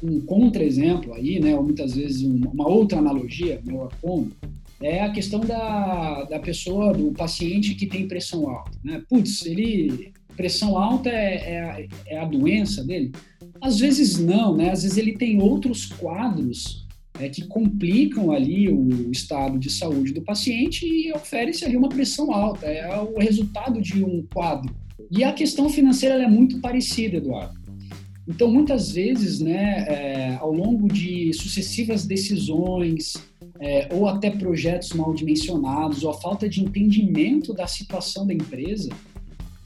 [0.02, 4.30] um contra-exemplo aí, né, ou muitas vezes uma outra analogia, meu como,
[4.80, 9.02] é a questão da, da pessoa, do paciente que tem pressão alta, né?
[9.08, 13.12] Putz, ele pressão alta é, é, é a doença dele?
[13.60, 14.70] Às vezes não, né?
[14.70, 16.86] Às vezes ele tem outros quadros
[17.18, 22.32] é, que complicam ali o estado de saúde do paciente e oferece ali uma pressão
[22.32, 22.66] alta.
[22.66, 24.74] É o resultado de um quadro.
[25.10, 27.58] E a questão financeira é muito parecida, Eduardo.
[28.26, 33.14] Então, muitas vezes, né, é, ao longo de sucessivas decisões,
[33.58, 38.90] é, ou até projetos mal dimensionados, ou a falta de entendimento da situação da empresa,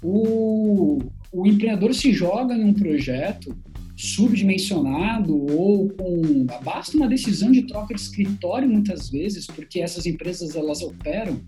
[0.00, 0.98] o,
[1.32, 3.54] o empreendedor se joga em um projeto
[4.02, 10.56] subdimensionado ou com basta uma decisão de troca de escritório muitas vezes, porque essas empresas
[10.56, 11.40] elas operam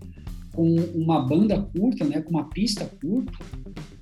[0.53, 3.33] com uma banda curta, né, com uma pista curta.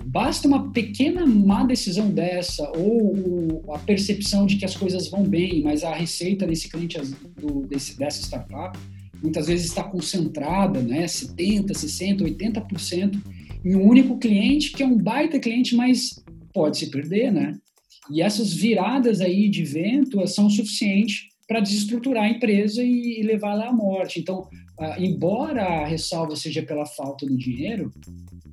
[0.04, 5.62] Basta uma pequena má decisão dessa ou a percepção de que as coisas vão bem,
[5.62, 7.00] mas a receita desse cliente
[7.40, 8.78] do, desse, dessa startup
[9.22, 13.18] muitas vezes está concentrada, né, 70, 60, 80%
[13.64, 17.56] em um único cliente que é um baita cliente, mas pode se perder, né?
[18.10, 23.72] E essas viradas aí de vento são suficientes para desestruturar a empresa e, levá-la à
[23.72, 24.20] morte.
[24.20, 24.48] Então,
[24.98, 27.92] embora a ressalva seja pela falta do dinheiro,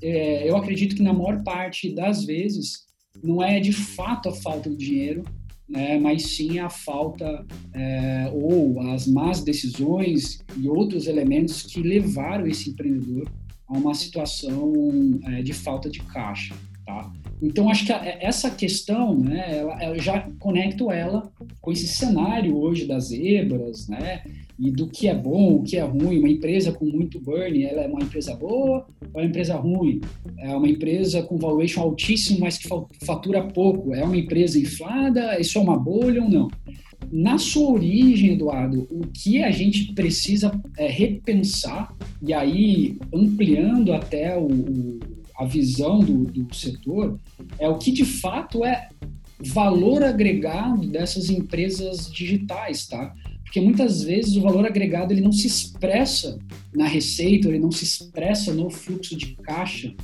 [0.01, 2.85] é, eu acredito que na maior parte das vezes
[3.23, 5.23] não é de fato a falta do dinheiro,
[5.67, 12.47] né, mas sim a falta é, ou as más decisões e outros elementos que levaram
[12.47, 13.29] esse empreendedor
[13.67, 14.73] a uma situação
[15.25, 16.55] é, de falta de caixa.
[16.89, 17.12] Tá?
[17.39, 22.86] Então, acho que essa questão, né, ela, eu já conecto ela com esse cenário hoje
[22.86, 24.23] das zebras, né,
[24.58, 26.17] e do que é bom, o que é ruim.
[26.17, 30.02] Uma empresa com muito burn, ela é uma empresa boa ou é uma empresa ruim?
[30.39, 32.67] É uma empresa com valuation altíssimo, mas que
[33.06, 33.93] fatura pouco.
[33.93, 35.39] É uma empresa inflada?
[35.39, 36.49] Isso é uma bolha ou não?
[37.12, 44.38] Na sua origem, Eduardo, o que a gente precisa é repensar, e aí ampliando até
[44.38, 44.99] o, o
[45.39, 47.17] a visão do, do setor,
[47.58, 48.89] é o que de fato é
[49.39, 53.15] valor agregado dessas empresas digitais, tá?
[53.45, 56.38] Porque muitas vezes o valor agregado ele não se expressa
[56.75, 59.95] na receita, ele não se expressa no fluxo de caixa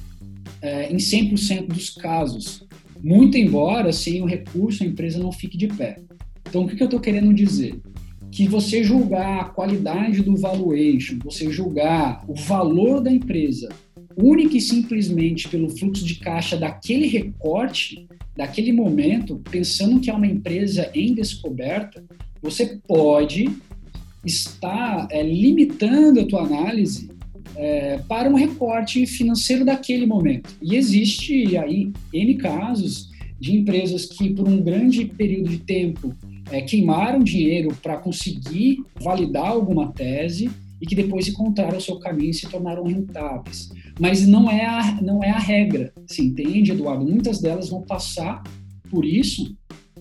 [0.62, 2.64] é, em 100% dos casos.
[3.04, 6.00] Muito embora, sem o recurso, a empresa não fique de pé.
[6.48, 7.80] Então, o que, que eu estou querendo dizer?
[8.32, 13.70] Que você julgar a qualidade do valuation, você julgar o valor da empresa
[14.18, 20.28] única e simplesmente pelo fluxo de caixa daquele recorte, daquele momento, pensando que é uma
[20.28, 22.04] empresa em descoberta,
[22.42, 23.50] você pode
[24.24, 27.10] estar é, limitando a tua análise
[27.56, 30.56] é, para um recorte financeiro daquele momento.
[30.62, 36.14] E existe aí N casos de empresas que, por um grande período de tempo,
[36.52, 40.50] é, queimaram dinheiro para conseguir validar alguma tese
[40.82, 43.72] e que depois encontraram o seu caminho e se tornaram rentáveis.
[44.00, 47.06] Mas não é a, não é a regra, se entende, Eduardo?
[47.06, 48.44] Muitas delas vão passar
[48.90, 49.56] por isso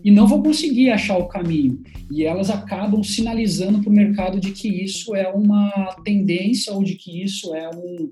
[0.04, 1.80] e não vão conseguir achar o caminho.
[2.10, 5.70] E elas acabam sinalizando para o mercado de que isso é uma
[6.04, 8.10] tendência ou de que isso é um,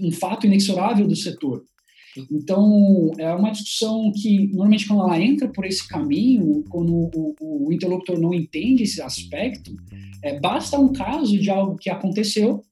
[0.00, 1.64] um fato inexorável do setor.
[2.30, 7.68] Então, é uma discussão que, normalmente, quando ela entra por esse caminho, quando o, o,
[7.68, 9.74] o interlocutor não entende esse aspecto,
[10.22, 12.62] é, basta um caso de algo que aconteceu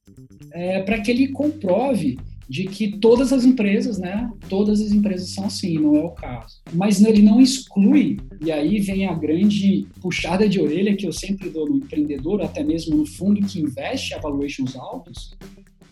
[0.51, 2.17] é, para que ele comprove
[2.47, 6.61] de que todas as empresas, né, todas as empresas são assim, não é o caso.
[6.73, 11.49] Mas ele não exclui, e aí vem a grande puxada de orelha que eu sempre
[11.49, 15.35] dou no empreendedor, até mesmo no fundo que investe a valuations altos,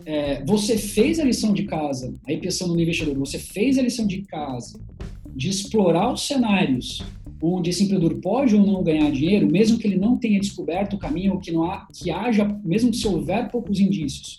[0.06, 4.08] é, você fez a lição de casa, aí pensando no investidor, você fez a lição
[4.08, 4.80] de casa
[5.34, 7.02] de explorar os cenários
[7.42, 11.00] onde esse empreendedor pode ou não ganhar dinheiro, mesmo que ele não tenha descoberto o
[11.00, 14.38] caminho, ou que, não há, que haja, mesmo se houver poucos indícios,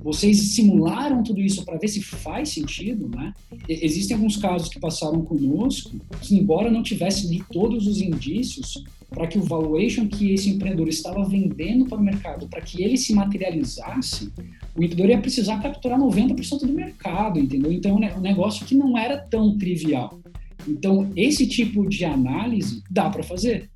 [0.00, 3.32] vocês simularam tudo isso para ver se faz sentido, né?
[3.68, 9.26] Existem alguns casos que passaram conosco que, embora não tivesse lido todos os indícios, para
[9.26, 13.14] que o valuation que esse empreendedor estava vendendo para o mercado, para que ele se
[13.14, 14.32] materializasse,
[14.74, 17.70] o empreendedor ia precisar capturar 90% do mercado, entendeu?
[17.70, 20.18] Então, é um negócio que não era tão trivial.
[20.66, 23.68] Então, esse tipo de análise dá para fazer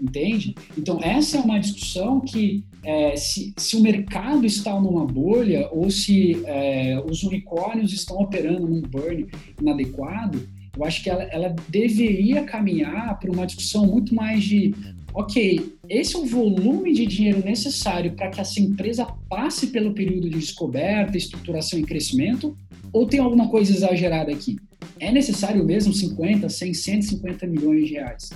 [0.00, 0.54] entende?
[0.76, 5.90] Então, essa é uma discussão que, é, se, se, o mercado está numa bolha ou
[5.90, 9.26] se é, os unicórnios estão operando num burn
[9.60, 14.74] inadequado, eu acho que ela, ela deveria caminhar para uma discussão muito mais de
[15.14, 20.28] ok, esse é o volume de dinheiro necessário para que essa empresa passe pelo período
[20.28, 22.56] de descoberta, estruturação e crescimento,
[22.92, 24.56] ou tem alguma coisa exagerada aqui?
[24.98, 28.30] É necessário mesmo 50, 100, 150 milhões de reais?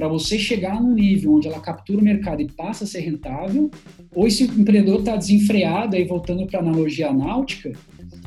[0.00, 3.70] Para você chegar num nível onde ela captura o mercado e passa a ser rentável,
[4.14, 7.74] ou esse empreendedor está desenfreado, aí voltando para a analogia náutica,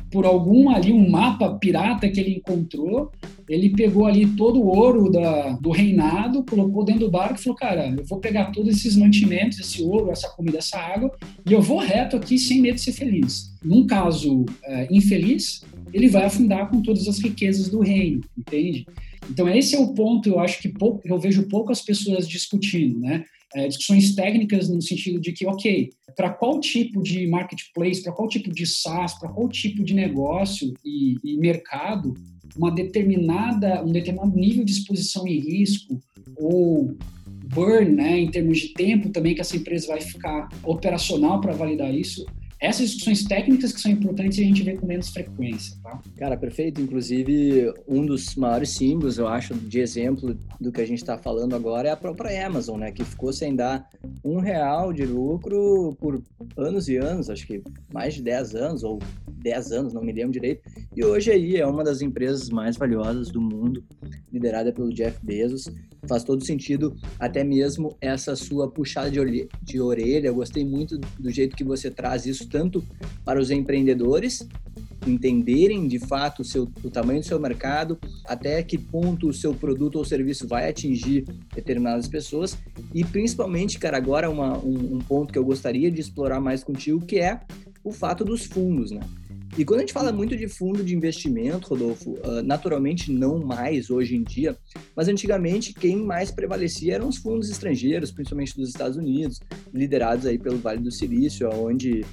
[0.08, 3.10] por algum ali, um mapa pirata que ele encontrou,
[3.48, 7.58] ele pegou ali todo o ouro da, do reinado, colocou dentro do barco e falou,
[7.58, 11.10] cara, eu vou pegar todos esses mantimentos, esse ouro, essa comida, essa água,
[11.44, 13.52] e eu vou reto aqui sem medo de ser feliz.
[13.64, 18.86] Num caso é, infeliz, ele vai afundar com todas as riquezas do reino, entende?
[19.30, 23.24] Então, esse é o ponto, eu acho que pouco, eu vejo poucas pessoas discutindo, né?
[23.54, 28.28] É, discussões técnicas no sentido de que, ok, para qual tipo de marketplace, para qual
[28.28, 32.14] tipo de SaaS, para qual tipo de negócio e, e, mercado,
[32.56, 36.00] uma determinada, um determinado nível de exposição e risco
[36.36, 36.96] ou
[37.46, 41.94] burn, né, em termos de tempo também que essa empresa vai ficar operacional para validar
[41.94, 42.26] isso,
[42.64, 46.00] essas discussões técnicas que são importantes a gente vê com menos frequência, tá?
[46.16, 46.80] Cara, perfeito.
[46.80, 51.54] Inclusive, um dos maiores símbolos, eu acho, de exemplo do que a gente está falando
[51.54, 52.90] agora é a própria Amazon, né?
[52.90, 53.88] Que ficou sem dar
[54.24, 56.22] um real de lucro por
[56.56, 58.98] anos e anos, acho que mais de 10 anos, ou
[59.44, 60.62] 10 anos, não me lembro direito.
[60.96, 63.84] E hoje aí é uma das empresas mais valiosas do mundo,
[64.32, 65.70] liderada pelo Jeff Bezos.
[66.08, 70.28] Faz todo sentido, até mesmo essa sua puxada de, de orelha.
[70.28, 72.84] Eu gostei muito do jeito que você traz isso, tanto
[73.24, 74.46] para os empreendedores
[75.04, 79.52] entenderem de fato o, seu, o tamanho do seu mercado, até que ponto o seu
[79.52, 82.56] produto ou serviço vai atingir determinadas pessoas
[82.94, 87.04] e principalmente, cara, agora uma, um, um ponto que eu gostaria de explorar mais contigo,
[87.04, 87.40] que é
[87.82, 89.00] o fato dos fundos, né?
[89.56, 93.88] E quando a gente fala muito de fundo de investimento, Rodolfo, uh, naturalmente não mais
[93.88, 94.56] hoje em dia,
[94.96, 99.38] mas antigamente quem mais prevalecia eram os fundos estrangeiros, principalmente dos Estados Unidos,
[99.72, 102.04] liderados aí pelo Vale do Silício, onde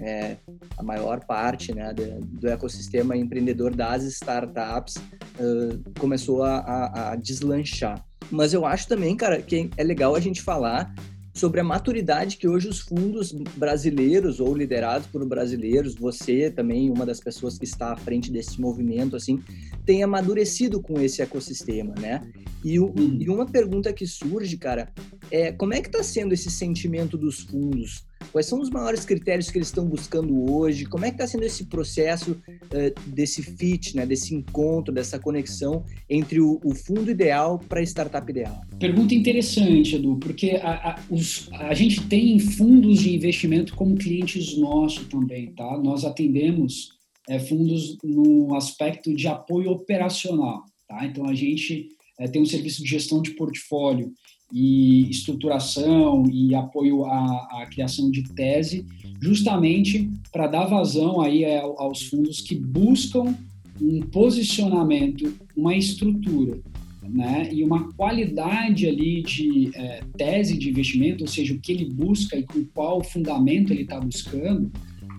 [0.00, 0.36] é,
[0.76, 8.04] a maior parte né, do ecossistema empreendedor das startups uh, começou a, a, a deslanchar.
[8.30, 10.94] Mas eu acho também, cara, que é legal a gente falar
[11.34, 17.06] sobre a maturidade que hoje os fundos brasileiros ou liderados por brasileiros, você também uma
[17.06, 19.42] das pessoas que está à frente desse movimento assim,
[19.84, 22.20] tem amadurecido com esse ecossistema, né?
[22.64, 23.16] E, o, uhum.
[23.20, 24.92] e uma pergunta que surge, cara,
[25.30, 29.50] é como é que está sendo esse sentimento dos fundos Quais são os maiores critérios
[29.50, 30.84] que eles estão buscando hoje?
[30.84, 35.84] Como é que está sendo esse processo uh, desse fit, né, desse encontro, dessa conexão
[36.08, 38.60] entre o, o fundo ideal para a startup ideal?
[38.78, 44.56] Pergunta interessante, Edu, porque a, a, os, a gente tem fundos de investimento como clientes
[44.56, 45.78] nossos também, tá?
[45.78, 46.90] Nós atendemos
[47.28, 51.04] é, fundos no aspecto de apoio operacional, tá?
[51.04, 54.12] Então a gente é, tem um serviço de gestão de portfólio
[54.52, 58.84] e estruturação e apoio à, à criação de tese,
[59.20, 63.34] justamente para dar vazão aí aos fundos que buscam
[63.80, 66.60] um posicionamento, uma estrutura,
[67.02, 71.86] né, e uma qualidade ali de é, tese de investimento, ou seja, o que ele
[71.86, 74.70] busca e com qual fundamento ele está buscando,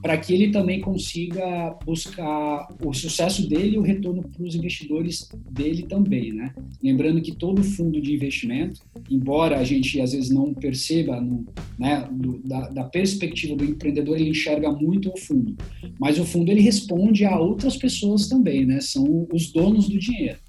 [0.01, 5.29] para que ele também consiga buscar o sucesso dele e o retorno para os investidores
[5.49, 6.53] dele também, né?
[6.81, 11.45] Lembrando que todo fundo de investimento, embora a gente às vezes não perceba, no,
[11.77, 15.55] né, do, da, da, perspectiva do empreendedor, ele enxerga muito o fundo,
[15.99, 18.81] mas o fundo ele responde a outras pessoas também, né?
[18.81, 20.39] São os donos do dinheiro.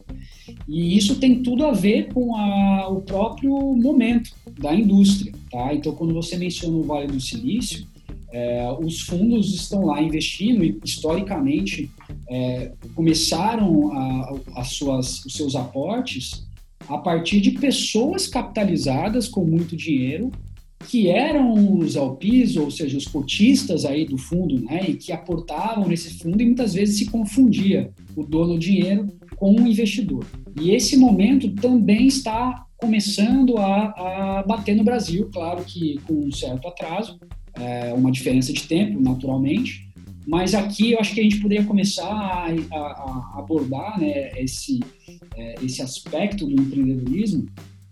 [0.67, 5.75] E isso tem tudo a ver com a, o próprio momento da indústria, tá?
[5.75, 7.87] Então, quando você menciona o Vale do Silício,
[8.33, 11.90] é, os fundos estão lá investindo e, historicamente,
[12.29, 13.92] é, começaram
[14.55, 16.47] a, suas, os seus aportes
[16.88, 20.31] a partir de pessoas capitalizadas com muito dinheiro
[20.88, 25.87] que eram os LPs, ou seja, os cotistas aí do fundo, né, e que aportavam
[25.87, 30.25] nesse fundo e muitas vezes se confundia o dono do dinheiro com o investidor.
[30.61, 36.33] E esse momento também está começando a, a bater no Brasil, claro que com um
[36.33, 37.18] certo atraso,
[37.62, 39.88] é, uma diferença de tempo, naturalmente,
[40.27, 44.81] mas aqui eu acho que a gente poderia começar a, a, a abordar né, esse,
[45.37, 47.46] é, esse aspecto do empreendedorismo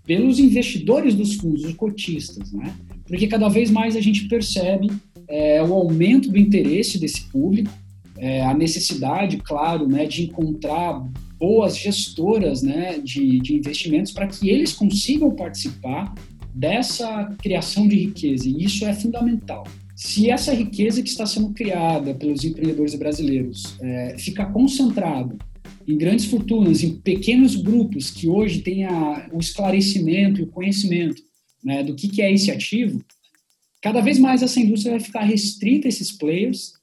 [0.04, 2.74] pelos investidores dos fundos, os cotistas, né?
[3.06, 4.88] Porque cada vez mais a gente percebe
[5.28, 7.70] é, o aumento do interesse desse público,
[8.16, 11.04] é, a necessidade, claro, né, de encontrar
[11.38, 16.14] boas gestoras né, de, de investimentos para que eles consigam participar
[16.54, 19.64] dessa criação de riqueza, e isso é fundamental.
[19.94, 25.36] Se essa riqueza que está sendo criada pelos empreendedores brasileiros é, ficar concentrado
[25.86, 28.86] em grandes fortunas, em pequenos grupos que hoje têm
[29.32, 31.22] o esclarecimento e o conhecimento
[31.62, 33.04] né, do que, que é esse ativo,
[33.82, 36.79] cada vez mais essa indústria vai ficar restrita a esses players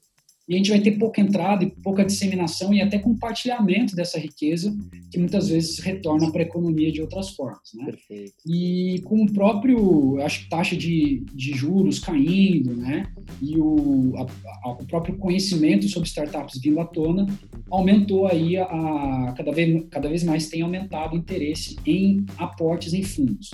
[0.48, 4.74] e a gente vai ter pouca entrada e pouca disseminação e até compartilhamento dessa riqueza
[5.10, 7.70] que muitas vezes retorna para a economia de outras formas.
[7.74, 7.84] Né?
[7.84, 8.32] Perfeito.
[8.46, 13.06] E com o próprio, acho que taxa de, de juros caindo, né?
[13.42, 14.26] E o, a,
[14.68, 17.26] a, o próprio conhecimento sobre startups vindo à tona,
[17.70, 22.94] aumentou aí a, a, cada, vez, cada vez mais tem aumentado o interesse em aportes
[22.94, 23.50] em fundos.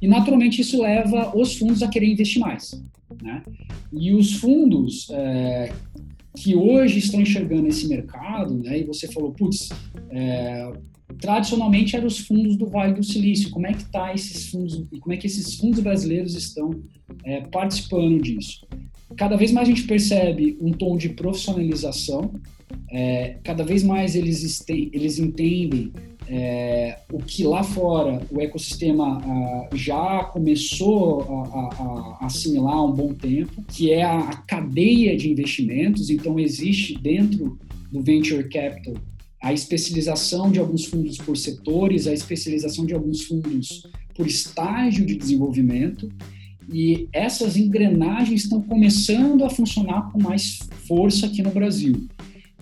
[0.00, 2.82] E naturalmente isso leva os fundos a querer investir mais.
[3.22, 3.42] Né?
[3.92, 5.72] E os fundos é,
[6.36, 9.68] que hoje estão enxergando esse mercado, né, e você falou, putz,
[10.10, 10.72] é,
[11.20, 14.98] tradicionalmente eram os fundos do Vale do Silício, como é que tá esses fundos, e
[14.98, 16.82] como é que esses fundos brasileiros estão
[17.24, 18.66] é, participando disso?
[19.16, 22.32] Cada vez mais a gente percebe um tom de profissionalização,
[22.90, 25.92] é, cada vez mais eles, eles entendem
[26.32, 32.84] é, o que lá fora o ecossistema ah, já começou a, a, a, assimilar há
[32.84, 36.08] um bom tempo, que é a, a cadeia de investimentos.
[36.08, 37.58] Então, existe dentro
[37.90, 38.94] do venture capital
[39.42, 45.16] a especialização de alguns fundos por setores, a especialização de alguns fundos por estágio de
[45.16, 46.12] desenvolvimento.
[46.72, 52.06] E essas engrenagens estão começando a funcionar com mais força aqui no Brasil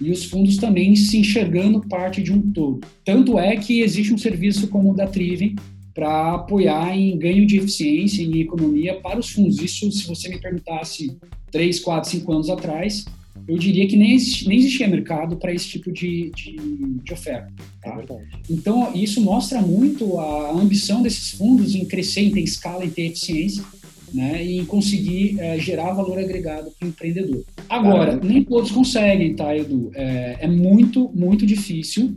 [0.00, 2.80] e os fundos também se enxergando parte de um todo.
[3.04, 5.56] Tanto é que existe um serviço como o da Triven
[5.94, 9.61] para apoiar em ganho de eficiência e economia para os fundos.
[9.61, 11.16] Isso, se você me perguntasse
[11.50, 13.04] 3, 4, 5 anos atrás,
[13.48, 16.56] eu diria que nem, existia, nem existia mercado para esse tipo de, de,
[17.02, 17.52] de oferta.
[17.82, 17.98] Tá?
[17.98, 22.90] É então, isso mostra muito a ambição desses fundos em crescer, em ter escala, em
[22.90, 23.64] ter eficiência
[24.12, 27.44] né, e conseguir é, gerar valor agregado para o empreendedor.
[27.68, 29.90] Agora, nem todos conseguem, tá, Edu?
[29.94, 32.16] É, é muito, muito difícil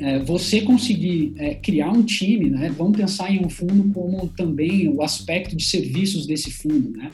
[0.00, 2.70] é, você conseguir é, criar um time, né?
[2.76, 7.10] Vamos pensar em um fundo como também o aspecto de serviços desse fundo, né?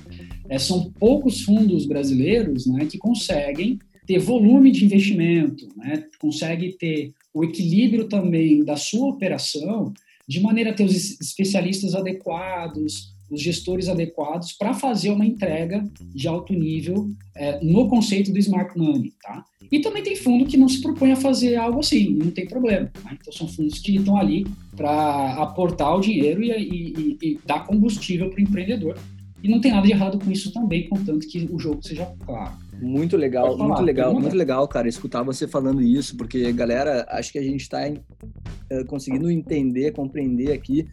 [0.48, 6.04] É, são poucos fundos brasileiros, né, que conseguem ter volume de investimento, né?
[6.20, 9.92] Consegue ter o equilíbrio também da sua operação
[10.28, 16.28] de maneira a ter os especialistas adequados, os gestores adequados para fazer uma entrega de
[16.28, 19.44] alto nível é, no conceito do smart money, tá?
[19.70, 22.90] E também tem fundo que não se propõe a fazer algo assim, não tem problema.
[23.02, 23.12] Tá?
[23.12, 28.30] Então são fundos que estão ali para aportar o dinheiro e, e, e dar combustível
[28.30, 28.96] para o empreendedor.
[29.42, 32.52] E não tem nada de errado com isso também, contanto que o jogo seja claro.
[32.80, 37.38] Muito legal, muito legal, muito legal, cara, escutar você falando isso, porque, galera, acho que
[37.38, 40.86] a gente está eh, conseguindo entender, compreender aqui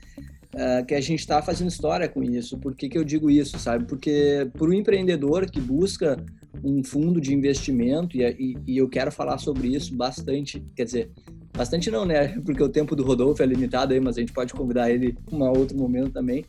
[0.54, 2.58] uh, que a gente está fazendo história com isso.
[2.58, 3.86] Por que, que eu digo isso, sabe?
[3.86, 6.18] Porque para o empreendedor que busca
[6.64, 11.12] um fundo de investimento, e, e, e, eu quero falar sobre isso bastante, quer dizer,
[11.56, 12.30] bastante não, né?
[12.44, 15.36] Porque o tempo do Rodolfo é limitado aí, mas a gente pode convidar ele em
[15.36, 16.46] um outro momento também.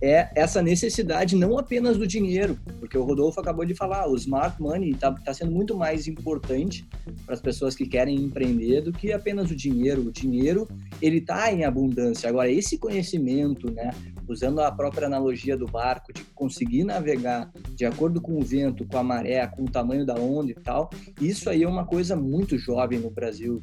[0.00, 4.60] É essa necessidade não apenas do dinheiro, porque o Rodolfo acabou de falar, o smart
[4.60, 6.86] money está tá sendo muito mais importante
[7.24, 10.02] para as pessoas que querem empreender do que apenas o dinheiro.
[10.02, 10.68] O dinheiro
[11.00, 12.28] ele está em abundância.
[12.28, 13.90] Agora esse conhecimento, né?
[14.28, 18.96] Usando a própria analogia do barco, de conseguir navegar de acordo com o vento, com
[18.96, 20.90] a maré, com o tamanho da onda e tal,
[21.20, 23.62] isso aí é uma coisa muito jovem no Brasil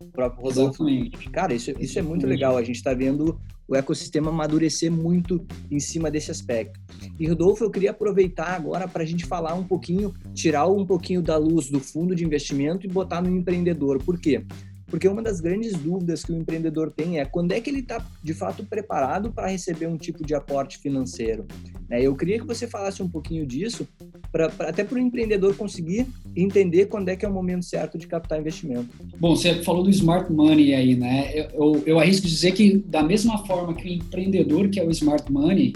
[0.00, 0.84] o próprio Rodolfo.
[1.30, 2.56] Cara, isso, isso é muito legal.
[2.56, 3.38] A gente está vendo
[3.68, 6.80] o ecossistema amadurecer muito em cima desse aspecto.
[7.18, 11.22] E Rodolfo, eu queria aproveitar agora para a gente falar um pouquinho, tirar um pouquinho
[11.22, 14.02] da luz do fundo de investimento e botar no empreendedor.
[14.02, 14.40] Por quê?
[14.40, 14.69] Porque
[15.08, 18.34] uma das grandes dúvidas que o empreendedor tem é quando é que ele está de
[18.34, 21.46] fato preparado para receber um tipo de aporte financeiro.
[21.88, 22.02] Né?
[22.02, 23.86] Eu queria que você falasse um pouquinho disso,
[24.32, 27.98] pra, pra até para o empreendedor conseguir entender quando é que é o momento certo
[27.98, 28.88] de captar investimento.
[29.18, 31.30] Bom, você falou do smart money aí, né?
[31.34, 34.90] Eu, eu, eu arrisco dizer que da mesma forma que o empreendedor que é o
[34.90, 35.72] smart money,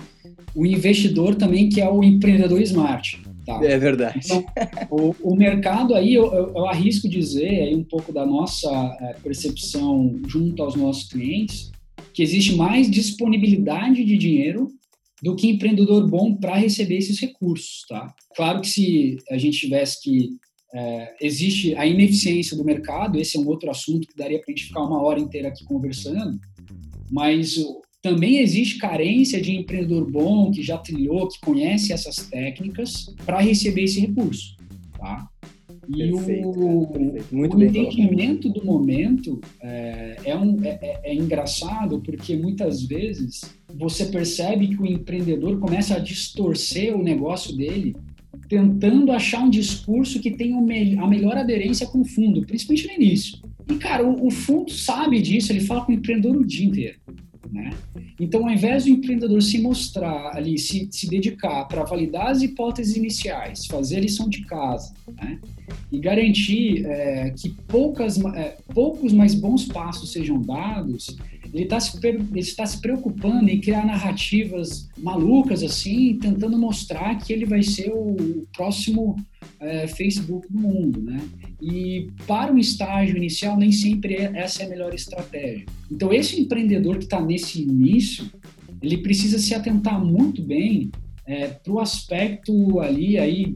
[0.55, 3.23] o investidor também que é o empreendedor smart.
[3.45, 3.63] Tá.
[3.63, 4.21] É verdade.
[4.25, 4.45] Então,
[4.91, 8.71] o, o, mercado aí, eu, eu, eu, arrisco dizer aí um pouco da nossa
[9.01, 11.71] é, percepção junto aos nossos clientes,
[12.15, 14.69] que existe mais disponibilidade de dinheiro
[15.23, 18.15] do que empreendedor bom para receber esses recursos, tá?
[18.35, 20.31] Claro que se a gente tivesse que
[20.75, 24.57] é, existe a ineficiência do mercado, esse é um outro assunto que daria para a
[24.57, 26.39] gente ficar uma hora inteira aqui conversando,
[27.11, 27.57] mas
[28.05, 33.85] também existe carência de empreendedor bom, que já trilhou, que conhece essas técnicas, para receber
[33.85, 34.59] esse recurso.
[34.99, 35.27] Tá?
[35.89, 42.37] E perfeito, o, o entendimento do momento é, é, um, é, é, é, engraçado porque
[42.37, 43.41] muitas vezes
[43.75, 47.97] você percebe que o empreendedor começa a distorcer o negócio dele
[48.51, 53.39] tentando achar um discurso que tenha a melhor aderência com o fundo, principalmente no início.
[53.67, 56.99] E, cara, o, o fundo sabe disso, ele fala com o empreendedor o dia inteiro.
[57.55, 57.71] Né?
[58.19, 62.97] Então, ao invés do empreendedor se mostrar ali, se, se dedicar para validar as hipóteses
[62.97, 65.39] iniciais, fazer a lição de casa, né?
[65.93, 71.17] e garantir é, que poucas, é, poucos mais bons passos sejam dados,
[71.55, 77.47] ele está se, tá se preocupando em criar narrativas malucas assim, tentando mostrar que ele
[77.47, 79.15] vai ser o próximo
[79.61, 81.21] é, Facebook do mundo, né?
[81.63, 85.65] E para um estágio inicial, nem sempre é, essa é a melhor estratégia.
[85.91, 88.29] Então, esse empreendedor que está nesse início,
[88.83, 90.91] ele precisa se atentar muito bem
[91.25, 93.55] é, para o aspecto ali aí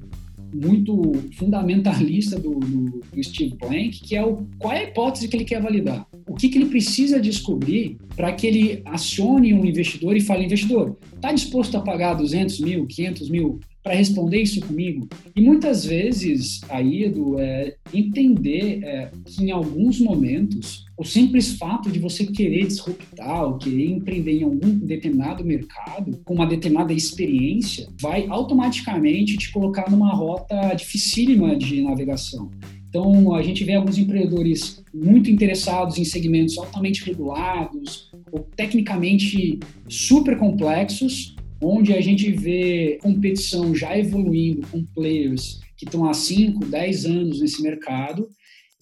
[0.55, 5.37] muito fundamentalista do, do, do, Steve Blank, que é o qual é a hipótese que
[5.37, 6.07] ele quer validar.
[6.29, 10.97] O que, que ele precisa descobrir para que ele acione um investidor e fale, investidor,
[11.15, 15.09] está disposto a pagar 200 mil, 500 mil para responder isso comigo.
[15.35, 21.91] E muitas vezes, aí, Edu, é entender é, que em alguns momentos o simples fato
[21.91, 27.89] de você querer disruptar ou querer empreender em algum determinado mercado com uma determinada experiência
[28.01, 32.51] vai automaticamente te colocar numa rota dificílima de navegação.
[32.89, 40.39] Então, a gente vê alguns empreendedores muito interessados em segmentos altamente regulados ou tecnicamente super
[40.39, 47.07] complexos, onde a gente vê competição já evoluindo com players que estão há 5, 10
[47.07, 48.29] anos nesse mercado,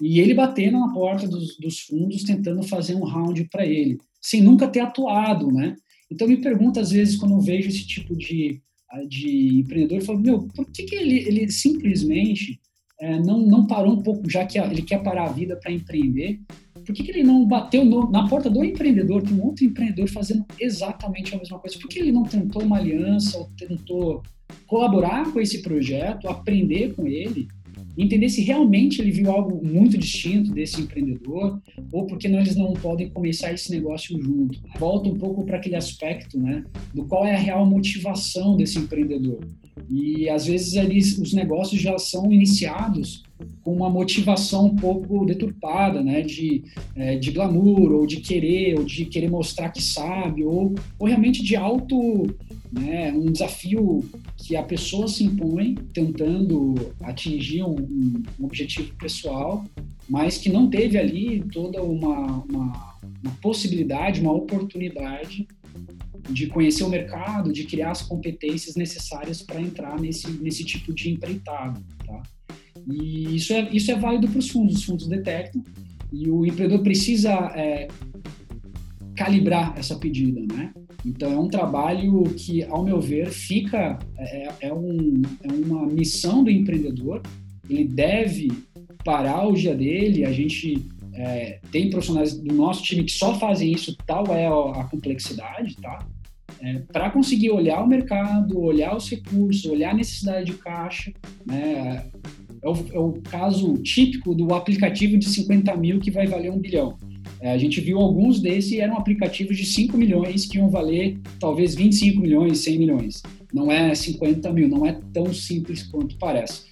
[0.01, 4.41] e ele batendo na porta dos, dos fundos tentando fazer um round para ele, sem
[4.41, 5.75] nunca ter atuado, né?
[6.11, 8.61] Então me pergunta às vezes quando eu vejo esse tipo de,
[9.09, 12.61] de empreendedor, eu falo, meu, por que, que ele, ele simplesmente
[12.99, 16.41] é, não, não parou um pouco, já que ele quer parar a vida para empreender,
[16.85, 20.09] por que, que ele não bateu no, na porta do empreendedor, tem um outro empreendedor
[20.09, 21.79] fazendo exatamente a mesma coisa?
[21.79, 24.23] Por que ele não tentou uma aliança ou tentou
[24.67, 27.49] colaborar com esse projeto, aprender com ele,
[27.97, 31.61] entender se realmente ele viu algo muito distinto desse empreendedor
[31.93, 34.61] ou porque não, eles não podem começar esse negócio junto.
[34.79, 39.41] Volta um pouco para aquele aspecto, né, do qual é a real motivação desse empreendedor.
[39.89, 43.25] E às vezes eles, os negócios já são iniciados
[43.63, 46.63] com uma motivação um pouco deturpada, né, de,
[46.95, 51.43] é, de glamour, ou de querer, ou de querer mostrar que sabe, ou, ou realmente
[51.43, 52.27] de auto,
[52.73, 54.05] né, um desafio
[54.37, 57.77] que a pessoa se impõe tentando atingir um,
[58.39, 59.65] um objetivo pessoal,
[60.09, 65.47] mas que não teve ali toda uma, uma, uma possibilidade, uma oportunidade
[66.31, 71.11] de conhecer o mercado, de criar as competências necessárias para entrar nesse, nesse tipo de
[71.11, 71.81] empreitada.
[72.05, 72.23] Tá?
[72.89, 75.63] E isso é, isso é válido para os fundos, os fundos detectam,
[76.13, 77.89] e o empreendedor precisa é,
[79.17, 80.73] calibrar essa pedida, né?
[81.05, 86.45] Então é um trabalho que, ao meu ver, fica é, é, um, é uma missão
[86.45, 87.23] do empreendedor.
[87.69, 88.51] Ele deve
[89.05, 90.25] parar o dia dele.
[90.25, 94.85] A gente é, tem profissionais do nosso time que só fazem isso, tal é a
[94.85, 96.07] complexidade, tá?
[96.61, 101.13] É, para conseguir olhar o mercado, olhar os recursos, olhar a necessidade de caixa,
[101.45, 102.07] né?
[102.63, 106.59] É o, é o caso típico do aplicativo de 50 mil que vai valer um
[106.59, 106.97] bilhão.
[107.47, 111.77] É, a gente viu alguns desses eram aplicativos de 5 milhões que iam valer talvez
[111.77, 113.23] 25 milhões, 100 milhões.
[113.55, 116.63] Não é 50 mil, não é tão simples quanto parece.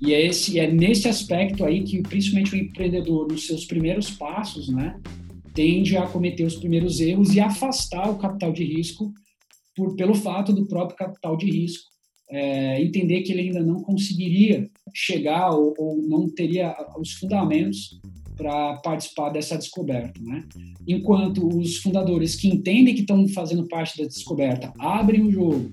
[0.00, 4.68] E é, esse, é nesse aspecto aí que, principalmente o empreendedor, nos seus primeiros passos,
[4.68, 5.00] né,
[5.54, 9.14] tende a cometer os primeiros erros e afastar o capital de risco
[9.76, 11.88] por, pelo fato do próprio capital de risco
[12.28, 18.00] é, entender que ele ainda não conseguiria chegar ou, ou não teria os fundamentos
[18.36, 20.44] para participar dessa descoberta, né?
[20.86, 25.72] Enquanto os fundadores que entendem que estão fazendo parte da descoberta abrem o jogo,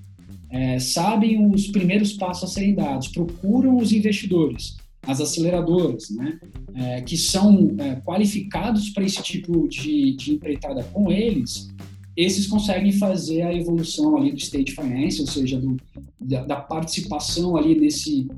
[0.50, 6.38] é, sabem os primeiros passos a serem dados, procuram os investidores, as aceleradoras, né?
[6.74, 11.68] É, que são é, qualificados para esse tipo de, de empreitada com eles,
[12.16, 15.76] esses conseguem fazer a evolução ali do state finance, ou seja, do,
[16.20, 18.34] da, da, participação ali desse, uh,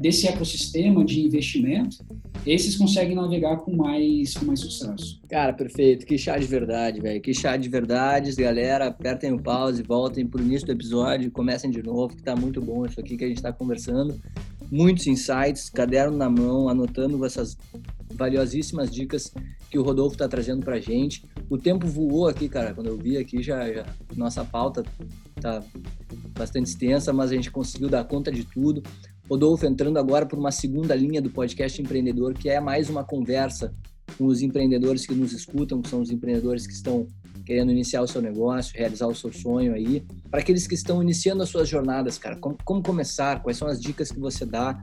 [0.00, 1.98] desse ecossistema de investimento,
[2.44, 5.20] esses conseguem navegar com mais, com mais sucesso.
[5.28, 6.04] Cara, perfeito.
[6.06, 7.20] Que chá de verdade, velho.
[7.20, 8.86] Que chá de verdades, galera.
[8.86, 12.84] Apertem o pause, voltem pro início do episódio, comecem de novo, que tá muito bom
[12.84, 14.20] isso aqui que a gente está conversando.
[14.70, 17.56] Muitos insights, caderno na mão, anotando essas
[18.14, 19.32] valiosíssimas dicas
[19.70, 21.24] que o Rodolfo está trazendo para gente.
[21.48, 22.74] O tempo voou aqui, cara.
[22.74, 24.82] Quando eu vi aqui, já, já nossa pauta
[25.40, 25.62] tá
[26.36, 28.82] bastante extensa, mas a gente conseguiu dar conta de tudo.
[29.30, 33.72] Rodolfo entrando agora por uma segunda linha do podcast empreendedor, que é mais uma conversa
[34.18, 37.06] com os empreendedores que nos escutam, que são os empreendedores que estão
[37.46, 40.02] querendo iniciar o seu negócio, realizar o seu sonho aí.
[40.28, 43.40] Para aqueles que estão iniciando as suas jornadas, cara, como, como começar?
[43.40, 44.82] Quais são as dicas que você dá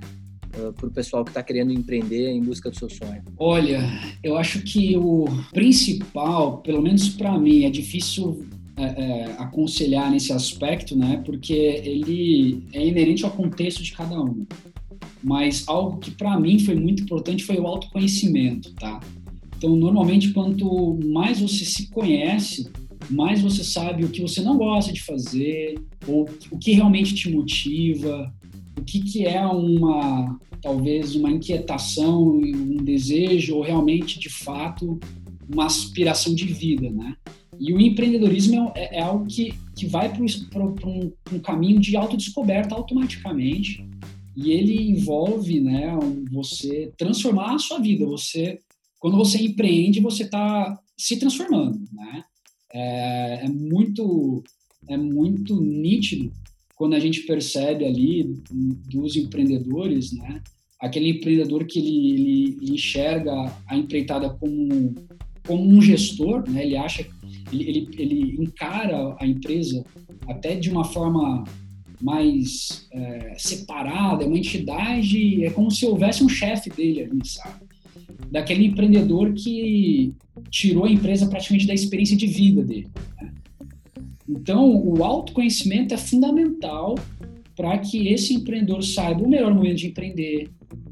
[0.58, 3.22] uh, para o pessoal que está querendo empreender em busca do seu sonho?
[3.38, 3.82] Olha,
[4.24, 8.46] eu acho que o principal, pelo menos para mim, é difícil
[8.78, 11.22] é, é, aconselhar nesse aspecto, né?
[11.26, 14.46] Porque ele é inerente ao contexto de cada um.
[15.24, 19.00] Mas algo que para mim foi muito importante foi o autoconhecimento, tá?
[19.58, 22.70] Então, normalmente, quanto mais você se conhece,
[23.10, 27.30] mais você sabe o que você não gosta de fazer, ou o que realmente te
[27.32, 28.32] motiva,
[28.78, 35.00] o que, que é uma, talvez, uma inquietação, um desejo, ou realmente, de fato,
[35.52, 37.16] uma aspiração de vida, né?
[37.60, 42.76] E o empreendedorismo é, é algo que, que vai para um, um, caminho de autodescoberta
[42.76, 43.86] automaticamente.
[44.36, 45.98] E ele envolve né,
[46.32, 48.06] você transformar a sua vida.
[48.06, 48.60] Você,
[49.00, 51.80] quando você empreende, você está se transformando.
[51.92, 52.24] Né?
[52.74, 54.44] É, é, muito,
[54.88, 56.32] é muito nítido
[56.76, 58.40] quando a gente percebe ali
[58.88, 60.42] dos empreendedores, né?
[60.80, 63.34] aquele empreendedor que ele, ele, ele enxerga
[63.66, 64.94] a empreitada como,
[65.46, 66.64] como um gestor, né?
[66.64, 67.04] ele acha
[67.52, 69.84] ele, ele, ele encara a empresa
[70.28, 71.44] até de uma forma
[72.02, 77.66] mais é, separada, é uma entidade, é como se houvesse um chefe dele ali, sabe?
[78.32, 80.14] Daquele empreendedor que
[80.50, 82.88] tirou a empresa praticamente da experiência de vida dele.
[83.20, 83.34] Né?
[84.28, 86.96] Então, o autoconhecimento é fundamental
[87.56, 90.50] para que esse empreendedor saiba o melhor momento de empreender,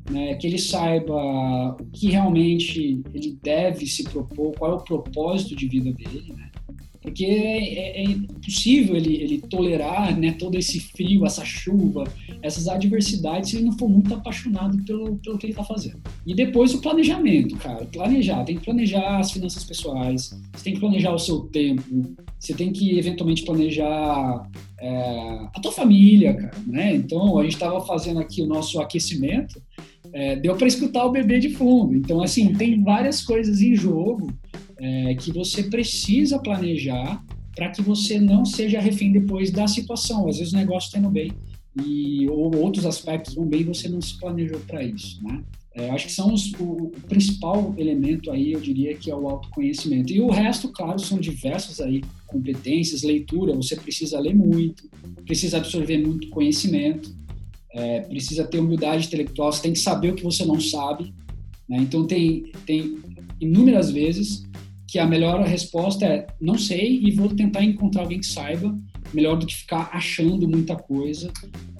[0.10, 0.36] né?
[0.36, 5.68] que ele saiba o que realmente ele deve se propor, qual é o propósito de
[5.68, 6.50] vida dele, né?
[7.06, 12.04] porque é, é, é impossível ele, ele tolerar né, todo esse frio, essa chuva,
[12.42, 16.02] essas adversidades se ele não for muito apaixonado pelo, pelo que ele está fazendo.
[16.26, 20.80] E depois o planejamento, cara, planejar, tem que planejar as finanças pessoais, você tem que
[20.80, 24.50] planejar o seu tempo, você tem que eventualmente planejar
[24.80, 26.96] é, a tua família, cara, né?
[26.96, 29.62] Então a gente estava fazendo aqui o nosso aquecimento,
[30.16, 31.94] é, deu para escutar o bebê de fundo.
[31.94, 34.34] Então assim tem várias coisas em jogo
[34.78, 37.22] é, que você precisa planejar
[37.54, 40.28] para que você não seja refém depois da situação.
[40.30, 41.34] Às vezes o negócio está indo bem
[41.86, 45.44] e ou outros aspectos vão bem e você não se planejou para isso, né?
[45.78, 49.28] É, acho que são os, o, o, principal elemento aí, eu diria que é o
[49.28, 50.14] autoconhecimento.
[50.14, 54.90] E o resto, claro, são diversas aí competências, leitura, você precisa ler muito,
[55.26, 57.14] precisa absorver muito conhecimento,
[57.76, 61.14] é, precisa ter humildade intelectual, você tem que saber o que você não sabe.
[61.68, 61.78] Né?
[61.80, 62.98] Então, tem, tem
[63.40, 64.44] inúmeras vezes
[64.88, 68.74] que a melhor resposta é não sei e vou tentar encontrar alguém que saiba,
[69.14, 71.32] melhor do que ficar achando muita coisa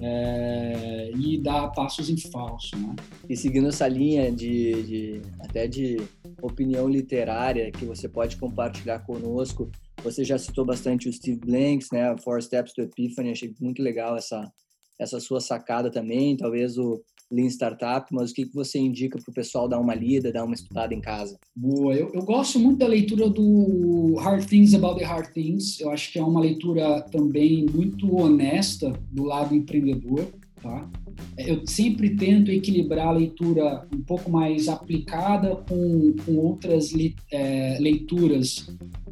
[0.02, 2.94] é, e dar passos em falso, né?
[3.30, 5.98] E seguindo essa linha de, de, até de
[6.42, 9.72] opinião literária que você pode compartilhar conosco,
[10.04, 12.14] você já citou bastante o Steve Blanks, né?
[12.22, 14.52] Four Steps to Epiphany, achei muito legal essa
[15.00, 19.32] essa sua sacada também, talvez o Lean Startup, mas o que, que você indica para
[19.32, 21.38] o pessoal dar uma lida, dar uma estudada em casa?
[21.56, 25.80] Boa, eu, eu, gosto muito da leitura do Hard Things About the Hard Things.
[25.80, 30.28] Eu acho que é uma leitura também muito honesta do lado empreendedor.
[30.62, 30.90] Tá?
[31.38, 36.92] Eu sempre tento equilibrar a leitura um pouco mais aplicada com, com outras
[37.32, 38.68] é, leituras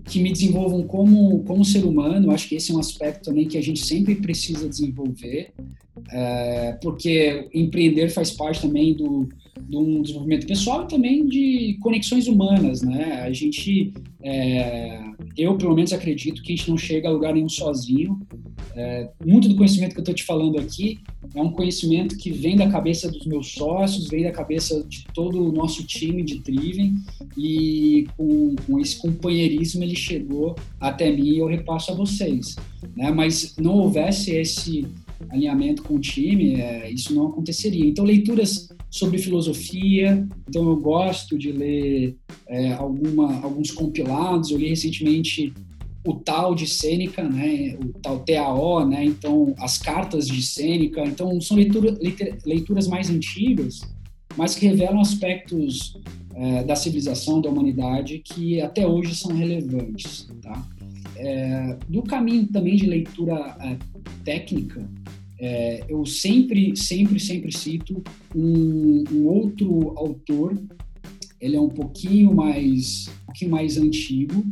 [0.06, 2.32] que me desenvolvam como, como ser humano.
[2.32, 5.52] Acho que esse é um aspecto também que a gente sempre precisa desenvolver,
[6.12, 9.30] é, porque empreender faz parte também do,
[9.62, 13.22] de um desenvolvimento pessoal e também de conexões humanas, né?
[13.22, 15.02] A gente, é,
[15.38, 18.20] eu pelo menos acredito que a gente não chega a lugar nenhum sozinho.
[18.76, 21.00] É, muito do conhecimento que eu estou te falando aqui
[21.36, 25.44] é um conhecimento que vem da cabeça dos meus sócios, vem da cabeça de todo
[25.44, 26.96] o nosso time de Triven
[27.38, 32.56] e com, com esse companheirismo ele chegou até mim e eu repasso a vocês.
[32.96, 33.12] Né?
[33.12, 34.86] Mas não houvesse esse
[35.30, 37.86] alinhamento com o time, é, isso não aconteceria.
[37.86, 42.16] Então, leituras sobre filosofia, então eu gosto de ler
[42.48, 45.52] é, alguma, alguns compilados, eu li recentemente
[46.06, 51.40] o tal de Sêneca, né, o tal TAO, né, então as cartas de Sêneca, então
[51.40, 51.98] são leitura,
[52.46, 53.82] leituras mais antigas,
[54.36, 55.98] mas que revelam aspectos
[56.36, 60.68] é, da civilização, da humanidade, que até hoje são relevantes, tá?
[61.16, 63.78] É, do caminho também de leitura é,
[64.24, 64.90] técnica,
[65.40, 68.02] é, eu sempre, sempre, sempre cito
[68.36, 70.58] um, um, outro autor.
[71.40, 74.46] Ele é um pouquinho mais, um pouquinho mais antigo,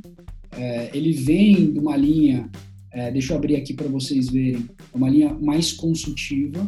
[0.57, 2.49] é, ele vem de uma linha,
[2.91, 6.67] é, deixa eu abrir aqui para vocês verem, uma linha mais consultiva,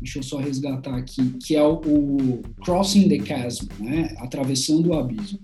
[0.00, 4.14] deixa eu só resgatar aqui, que é o, o Crossing the Chasm, né?
[4.18, 5.38] atravessando o abismo.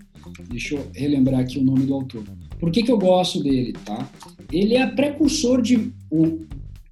[0.49, 2.23] Deixa eu relembrar aqui o nome do autor.
[2.59, 4.09] Por que, que eu gosto dele, tá?
[4.51, 6.45] Ele é precursor de o,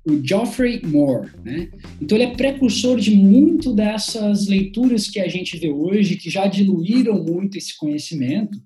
[0.06, 1.70] o Geoffrey Moore, né?
[2.02, 6.46] Então ele é precursor de muito dessas leituras que a gente vê hoje, que já
[6.46, 8.62] diluíram muito esse conhecimento,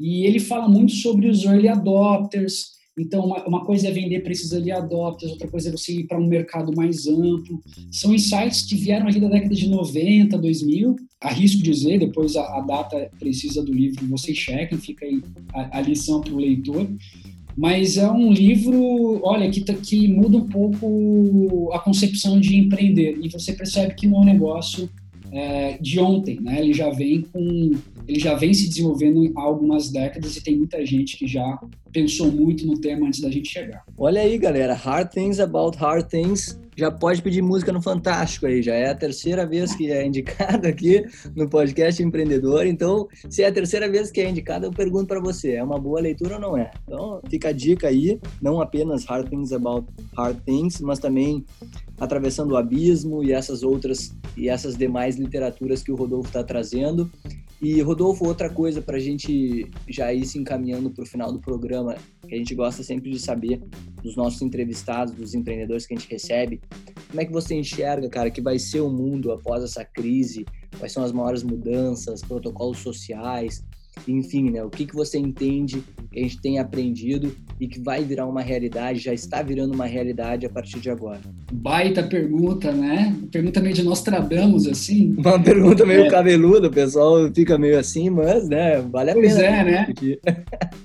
[0.00, 2.76] e ele fala muito sobre os early adopters.
[2.98, 6.06] Então, uma, uma coisa é vender para esses early adopters, outra coisa é você ir
[6.06, 7.60] para um mercado mais amplo.
[7.90, 10.96] São insights que vieram ali da década de 90, 2000.
[11.20, 15.20] Arrisco dizer, depois a, a data precisa do livro, vocês chequem, fica aí
[15.52, 16.88] a, a lição para o leitor.
[17.56, 23.18] Mas é um livro, olha, que, que muda um pouco a concepção de empreender.
[23.22, 24.90] E você percebe que não é um negócio
[25.36, 26.60] é, de ontem, né?
[26.60, 27.72] Ele já vem com,
[28.08, 31.58] ele já vem se desenvolvendo há algumas décadas e tem muita gente que já
[31.96, 33.82] pensou muito no tema antes da gente chegar.
[33.96, 38.62] Olha aí, galera, Hard Things About Hard Things já pode pedir música no Fantástico aí,
[38.62, 42.66] já é a terceira vez que é indicado aqui no podcast Empreendedor.
[42.66, 45.78] Então, se é a terceira vez que é indicado, eu pergunto para você, é uma
[45.78, 46.70] boa leitura ou não é?
[46.86, 51.46] Então, fica a dica aí, não apenas Hard Things About Hard Things, mas também
[51.98, 57.10] Atravessando o Abismo e essas outras e essas demais literaturas que o Rodolfo está trazendo.
[57.60, 61.40] E, Rodolfo, outra coisa para a gente já ir se encaminhando para o final do
[61.40, 61.96] programa,
[62.28, 63.62] que a gente gosta sempre de saber
[64.02, 66.60] dos nossos entrevistados, dos empreendedores que a gente recebe,
[67.08, 70.44] como é que você enxerga, cara, que vai ser o mundo após essa crise?
[70.78, 73.64] Quais são as maiores mudanças, protocolos sociais?
[74.08, 74.62] Enfim, né?
[74.62, 75.82] O que, que você entende
[76.12, 79.86] que a gente tem aprendido e que vai virar uma realidade, já está virando uma
[79.86, 81.20] realidade a partir de agora?
[81.52, 83.16] Baita pergunta, né?
[83.30, 85.14] Pergunta meio de nós tradamos, assim.
[85.18, 86.10] Uma pergunta meio é.
[86.10, 89.46] cabeluda, o pessoal fica meio assim, mas, né, vale a pois pena.
[89.46, 89.94] é, né?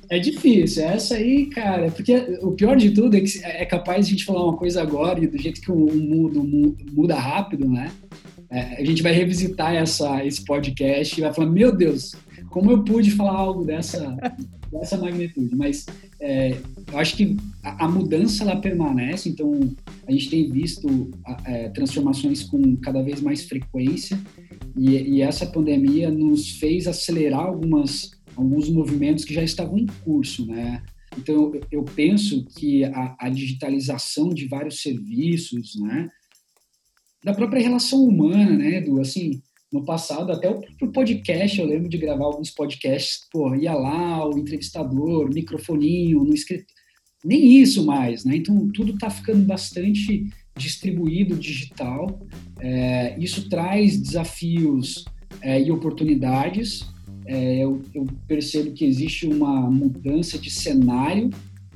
[0.10, 4.14] É difícil, essa aí, cara, porque o pior de tudo é que é capaz de
[4.14, 6.44] a gente falar uma coisa agora e do jeito que o mundo
[6.92, 7.92] muda rápido, né?
[8.50, 12.14] É, a gente vai revisitar essa, esse podcast e vai falar, meu Deus,
[12.52, 14.16] como eu pude falar algo dessa,
[14.72, 15.86] dessa magnitude, mas
[16.20, 16.52] é,
[16.92, 19.60] eu acho que a, a, mudança ela permanece, então
[20.06, 21.10] a gente tem visto
[21.46, 24.20] é, transformações com cada vez mais frequência
[24.78, 30.46] e, e, essa pandemia nos fez acelerar algumas, alguns movimentos que já estavam em curso,
[30.46, 30.84] né?
[31.18, 36.08] Então eu, penso que a, a digitalização de vários serviços, né?
[37.24, 39.42] Da própria relação humana, né, do assim,
[39.72, 44.38] no passado, até o podcast, eu lembro de gravar alguns podcasts, pô, ia lá, o
[44.38, 46.66] entrevistador, microfoninho, no escrito,
[47.24, 48.36] nem isso mais, né?
[48.36, 52.20] Então, tudo está ficando bastante distribuído, digital.
[52.60, 55.06] É, isso traz desafios
[55.42, 56.82] é, e oportunidades.
[57.26, 61.30] É, eu, eu percebo que existe uma mudança de cenário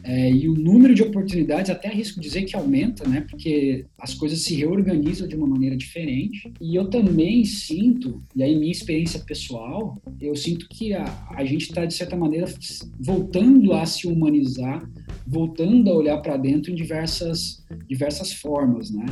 [0.07, 3.25] é, e o número de oportunidades, até arrisco dizer que aumenta, né?
[3.27, 6.53] Porque as coisas se reorganizam de uma maneira diferente.
[6.61, 11.63] E eu também sinto, e aí minha experiência pessoal, eu sinto que a, a gente
[11.63, 12.47] está, de certa maneira,
[12.99, 14.87] voltando a se humanizar
[15.25, 19.05] voltando a olhar para dentro em diversas, diversas formas, né?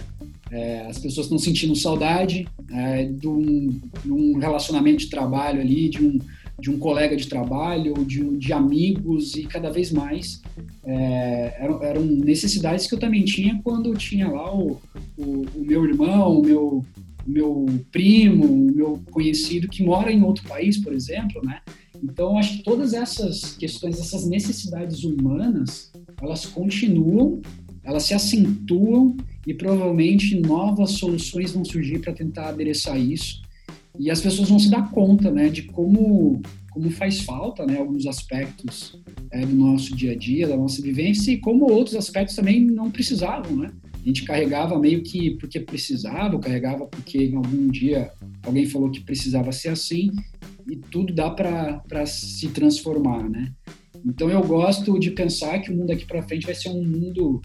[0.52, 5.90] É, as pessoas estão sentindo saudade é, de, um, de, um, relacionamento de trabalho ali,
[5.90, 6.20] de um,
[6.64, 10.42] de um colega de trabalho, de, de amigos e cada vez mais
[10.86, 14.80] é, eram, eram, necessidades que eu também tinha quando eu tinha lá o,
[15.18, 16.86] o, o meu irmão, o meu,
[17.28, 21.60] meu primo, o meu conhecido que mora em outro país, por exemplo, né?
[22.02, 25.92] Então, acho que todas essas questões, essas necessidades humanas,
[26.22, 27.42] elas continuam,
[27.84, 33.43] elas se acentuam e provavelmente novas soluções vão surgir para tentar adereçar isso.
[34.00, 36.42] E as pessoas vão se dar conta, né, de como
[36.72, 41.32] como faz falta, né, alguns aspectos é, do nosso dia a dia, da nossa vivência
[41.32, 43.70] e como outros aspectos também não precisavam, né?
[43.94, 48.12] A gente carregava meio que porque precisava, carregava porque em algum dia
[48.44, 50.12] alguém falou que precisava ser assim
[50.68, 53.54] e tudo dá para se transformar, né?
[54.04, 57.40] Então eu gosto de pensar que o mundo daqui para frente vai ser um mundo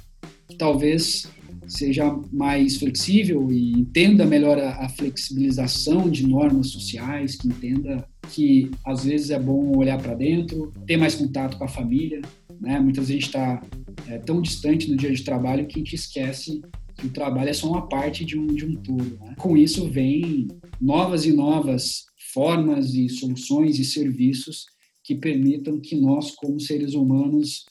[0.49, 1.29] que talvez
[1.69, 8.71] seja mais flexível e entenda melhor a, a, flexibilização de normas sociais, que entenda que
[8.85, 12.21] às vezes é bom olhar para dentro, ter mais contato com a família,
[12.61, 12.81] né?
[12.81, 13.63] Muitas vezes a gente está
[14.09, 16.61] é, tão distante no dia de trabalho que a gente esquece
[16.97, 19.19] que o trabalho é só uma parte de um, de um todo.
[19.21, 19.35] Né?
[19.39, 20.49] Com isso vem
[20.81, 24.67] novas e novas formas e soluções e serviços
[25.05, 27.65] que permitam que nós, como seres humanos,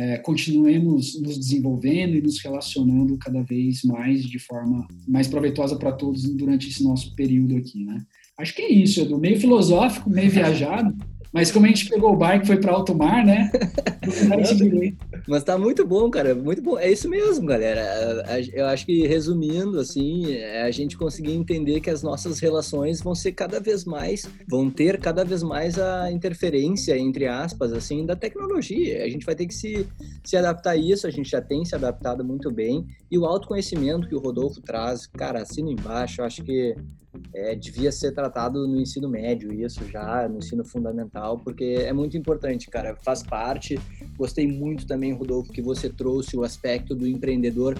[0.00, 5.92] é, continuemos nos desenvolvendo e nos relacionando cada vez mais de forma mais proveitosa para
[5.92, 8.02] todos durante esse nosso período aqui, né?
[8.38, 9.18] Acho que é isso, Edu.
[9.18, 10.96] Meio filosófico, meio viajado,
[11.32, 13.50] mas como a gente pegou o barco e foi para alto mar, né?
[15.28, 16.76] Mas tá muito bom, cara, muito bom.
[16.76, 18.24] É isso mesmo, galera.
[18.52, 23.14] Eu acho que resumindo, assim, é a gente conseguir entender que as nossas relações vão
[23.14, 28.16] ser cada vez mais, vão ter cada vez mais a interferência, entre aspas, assim, da
[28.16, 29.04] tecnologia.
[29.04, 29.86] A gente vai ter que se,
[30.24, 32.86] se adaptar a isso, a gente já tem se adaptado muito bem.
[33.10, 36.74] E o autoconhecimento que o Rodolfo traz, cara, assino embaixo, eu acho que
[37.34, 42.16] é, devia ser tratado no ensino médio, isso já, no ensino fundamental, porque é muito
[42.16, 43.78] importante, cara, faz parte.
[44.16, 47.78] Gostei muito também, Rodolfo, que você trouxe o aspecto do empreendedor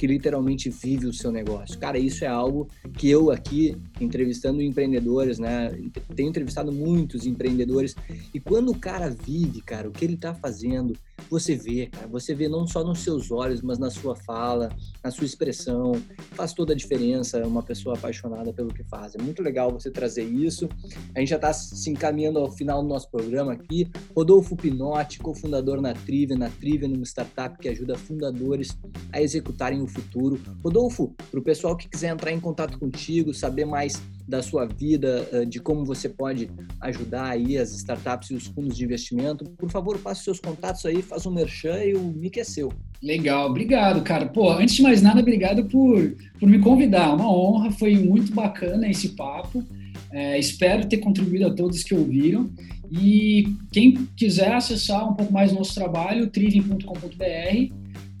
[0.00, 1.78] que literalmente vive o seu negócio.
[1.78, 2.66] Cara, isso é algo
[2.96, 5.70] que eu aqui, entrevistando empreendedores, né,
[6.16, 7.94] tenho entrevistado muitos empreendedores,
[8.32, 10.96] e quando o cara vive, cara, o que ele tá fazendo,
[11.30, 14.68] você vê, cara, você vê não só nos seus olhos, mas na sua fala,
[15.02, 15.92] na sua expressão,
[16.32, 19.14] faz toda a diferença uma pessoa apaixonada pelo que faz.
[19.14, 20.68] É muito legal você trazer isso.
[21.14, 23.88] A gente já está se encaminhando ao final do nosso programa aqui.
[24.14, 28.76] Rodolfo Pinotti, cofundador na Trivia, na Trivia, numa startup que ajuda fundadores
[29.12, 30.40] a executarem o futuro.
[30.64, 35.28] Rodolfo, para o pessoal que quiser entrar em contato contigo, saber mais da sua vida,
[35.32, 36.48] eh, de como você pode
[36.80, 41.02] ajudar aí as startups e os fundos de investimento, por favor, passe seus contatos aí,
[41.02, 42.72] faz um merchan e o mic é seu.
[43.02, 44.26] Legal, obrigado, cara.
[44.26, 47.12] Pô, antes de mais nada, obrigado por, por me convidar.
[47.12, 49.64] Uma honra, foi muito bacana esse papo.
[50.12, 52.48] É, espero ter contribuído a todos que ouviram.
[52.90, 57.72] E quem quiser acessar um pouco mais do nosso trabalho, triving.com.br,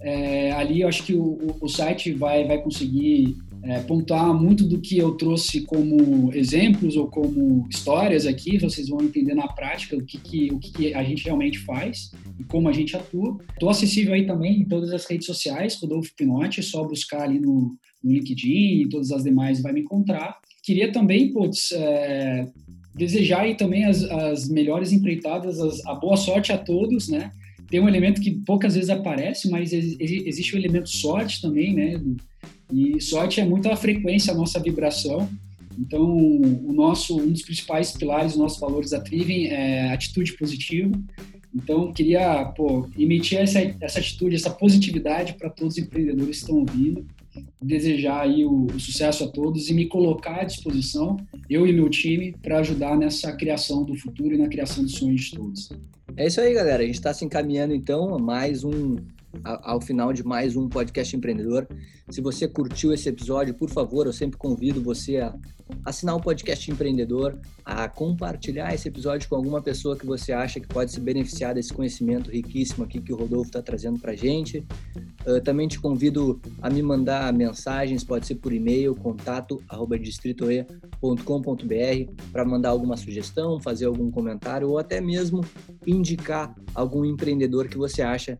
[0.02, 4.80] é, ali eu acho que o, o, site vai, vai conseguir é, pontuar muito do
[4.80, 10.04] que eu trouxe como exemplos ou como histórias aqui, vocês vão entender na prática o
[10.04, 13.38] que, que, o que, que a gente realmente faz e como a gente atua.
[13.52, 17.38] Estou acessível aí também em todas as redes sociais, Rodolfo Pinotti, é só buscar ali
[17.38, 20.38] no, no LinkedIn e todas as demais vai me encontrar.
[20.62, 22.46] Queria também, putz, é,
[22.94, 27.30] desejar aí também as, as melhores empreitadas, as, a boa sorte a todos, né?
[27.68, 32.00] Tem um elemento que poucas vezes aparece, mas existe o elemento sorte também, né?
[32.72, 35.28] E sorte é muito a frequência, a nossa vibração.
[35.78, 40.90] Então, o nosso, um dos principais pilares, nossos valores da Triven é atitude positiva.
[41.54, 46.58] Então, queria pô, emitir essa, essa atitude, essa positividade para todos os empreendedores que estão
[46.58, 47.04] ouvindo,
[47.60, 51.16] desejar aí o, o, sucesso a todos e me colocar à disposição,
[51.48, 55.22] eu e meu time, para ajudar nessa criação do futuro e na criação dos sonhos
[55.22, 55.70] de todos.
[56.16, 56.82] É isso aí, galera.
[56.82, 58.96] A gente está se encaminhando então a mais um
[59.44, 61.66] ao final de mais um podcast empreendedor.
[62.08, 65.34] Se você curtiu esse episódio, por favor, eu sempre convido você a
[65.84, 70.66] assinar o podcast empreendedor, a compartilhar esse episódio com alguma pessoa que você acha que
[70.66, 74.64] pode se beneficiar desse conhecimento riquíssimo aqui que o Rodolfo está trazendo para gente.
[75.24, 79.62] Eu também te convido a me mandar mensagens, pode ser por e-mail, contato
[80.00, 85.44] distritoe.com.br para mandar alguma sugestão, fazer algum comentário ou até mesmo
[85.86, 88.38] indicar algum empreendedor que você acha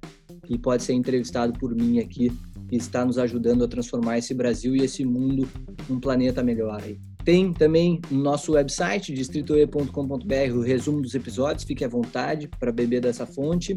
[0.51, 2.33] que pode ser entrevistado por mim aqui
[2.73, 5.49] e está nos ajudando a transformar esse Brasil e esse mundo
[5.89, 6.99] num planeta melhor aí.
[7.25, 13.01] Tem também no nosso website, distritoe.com.br, o resumo dos episódios, fique à vontade para beber
[13.01, 13.77] dessa fonte.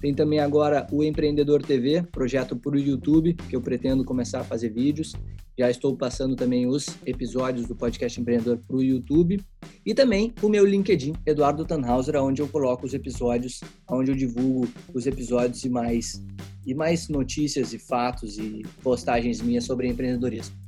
[0.00, 4.44] Tem também agora o Empreendedor TV, projeto para o YouTube, que eu pretendo começar a
[4.44, 5.14] fazer vídeos.
[5.58, 9.38] Já estou passando também os episódios do podcast Empreendedor para o YouTube.
[9.84, 14.68] E também o meu LinkedIn, Eduardo Tannhauser, onde eu coloco os episódios, onde eu divulgo
[14.94, 16.22] os episódios e mais,
[16.66, 20.59] e mais notícias e fatos e postagens minhas sobre empreendedorismo.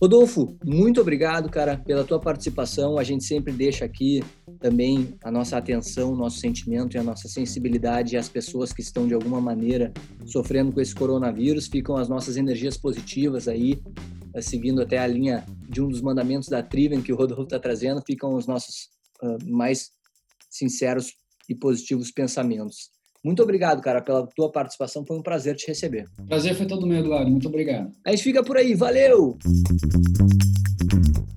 [0.00, 2.98] Rodolfo, muito obrigado, cara, pela tua participação.
[2.98, 4.22] A gente sempre deixa aqui
[4.60, 9.08] também a nossa atenção, o nosso sentimento e a nossa sensibilidade às pessoas que estão
[9.08, 9.92] de alguma maneira
[10.24, 11.66] sofrendo com esse coronavírus.
[11.66, 13.82] Ficam as nossas energias positivas aí,
[14.34, 17.58] eh, seguindo até a linha de um dos mandamentos da Triven que o Rodolfo está
[17.58, 18.00] trazendo.
[18.06, 18.90] Ficam os nossos
[19.20, 19.90] uh, mais
[20.48, 21.12] sinceros
[21.48, 22.90] e positivos pensamentos.
[23.24, 25.04] Muito obrigado, cara, pela tua participação.
[25.04, 26.06] Foi um prazer te receber.
[26.28, 27.30] Prazer foi todo meu, Eduardo.
[27.30, 27.90] Muito obrigado.
[28.04, 28.74] A gente fica por aí.
[28.74, 29.36] Valeu!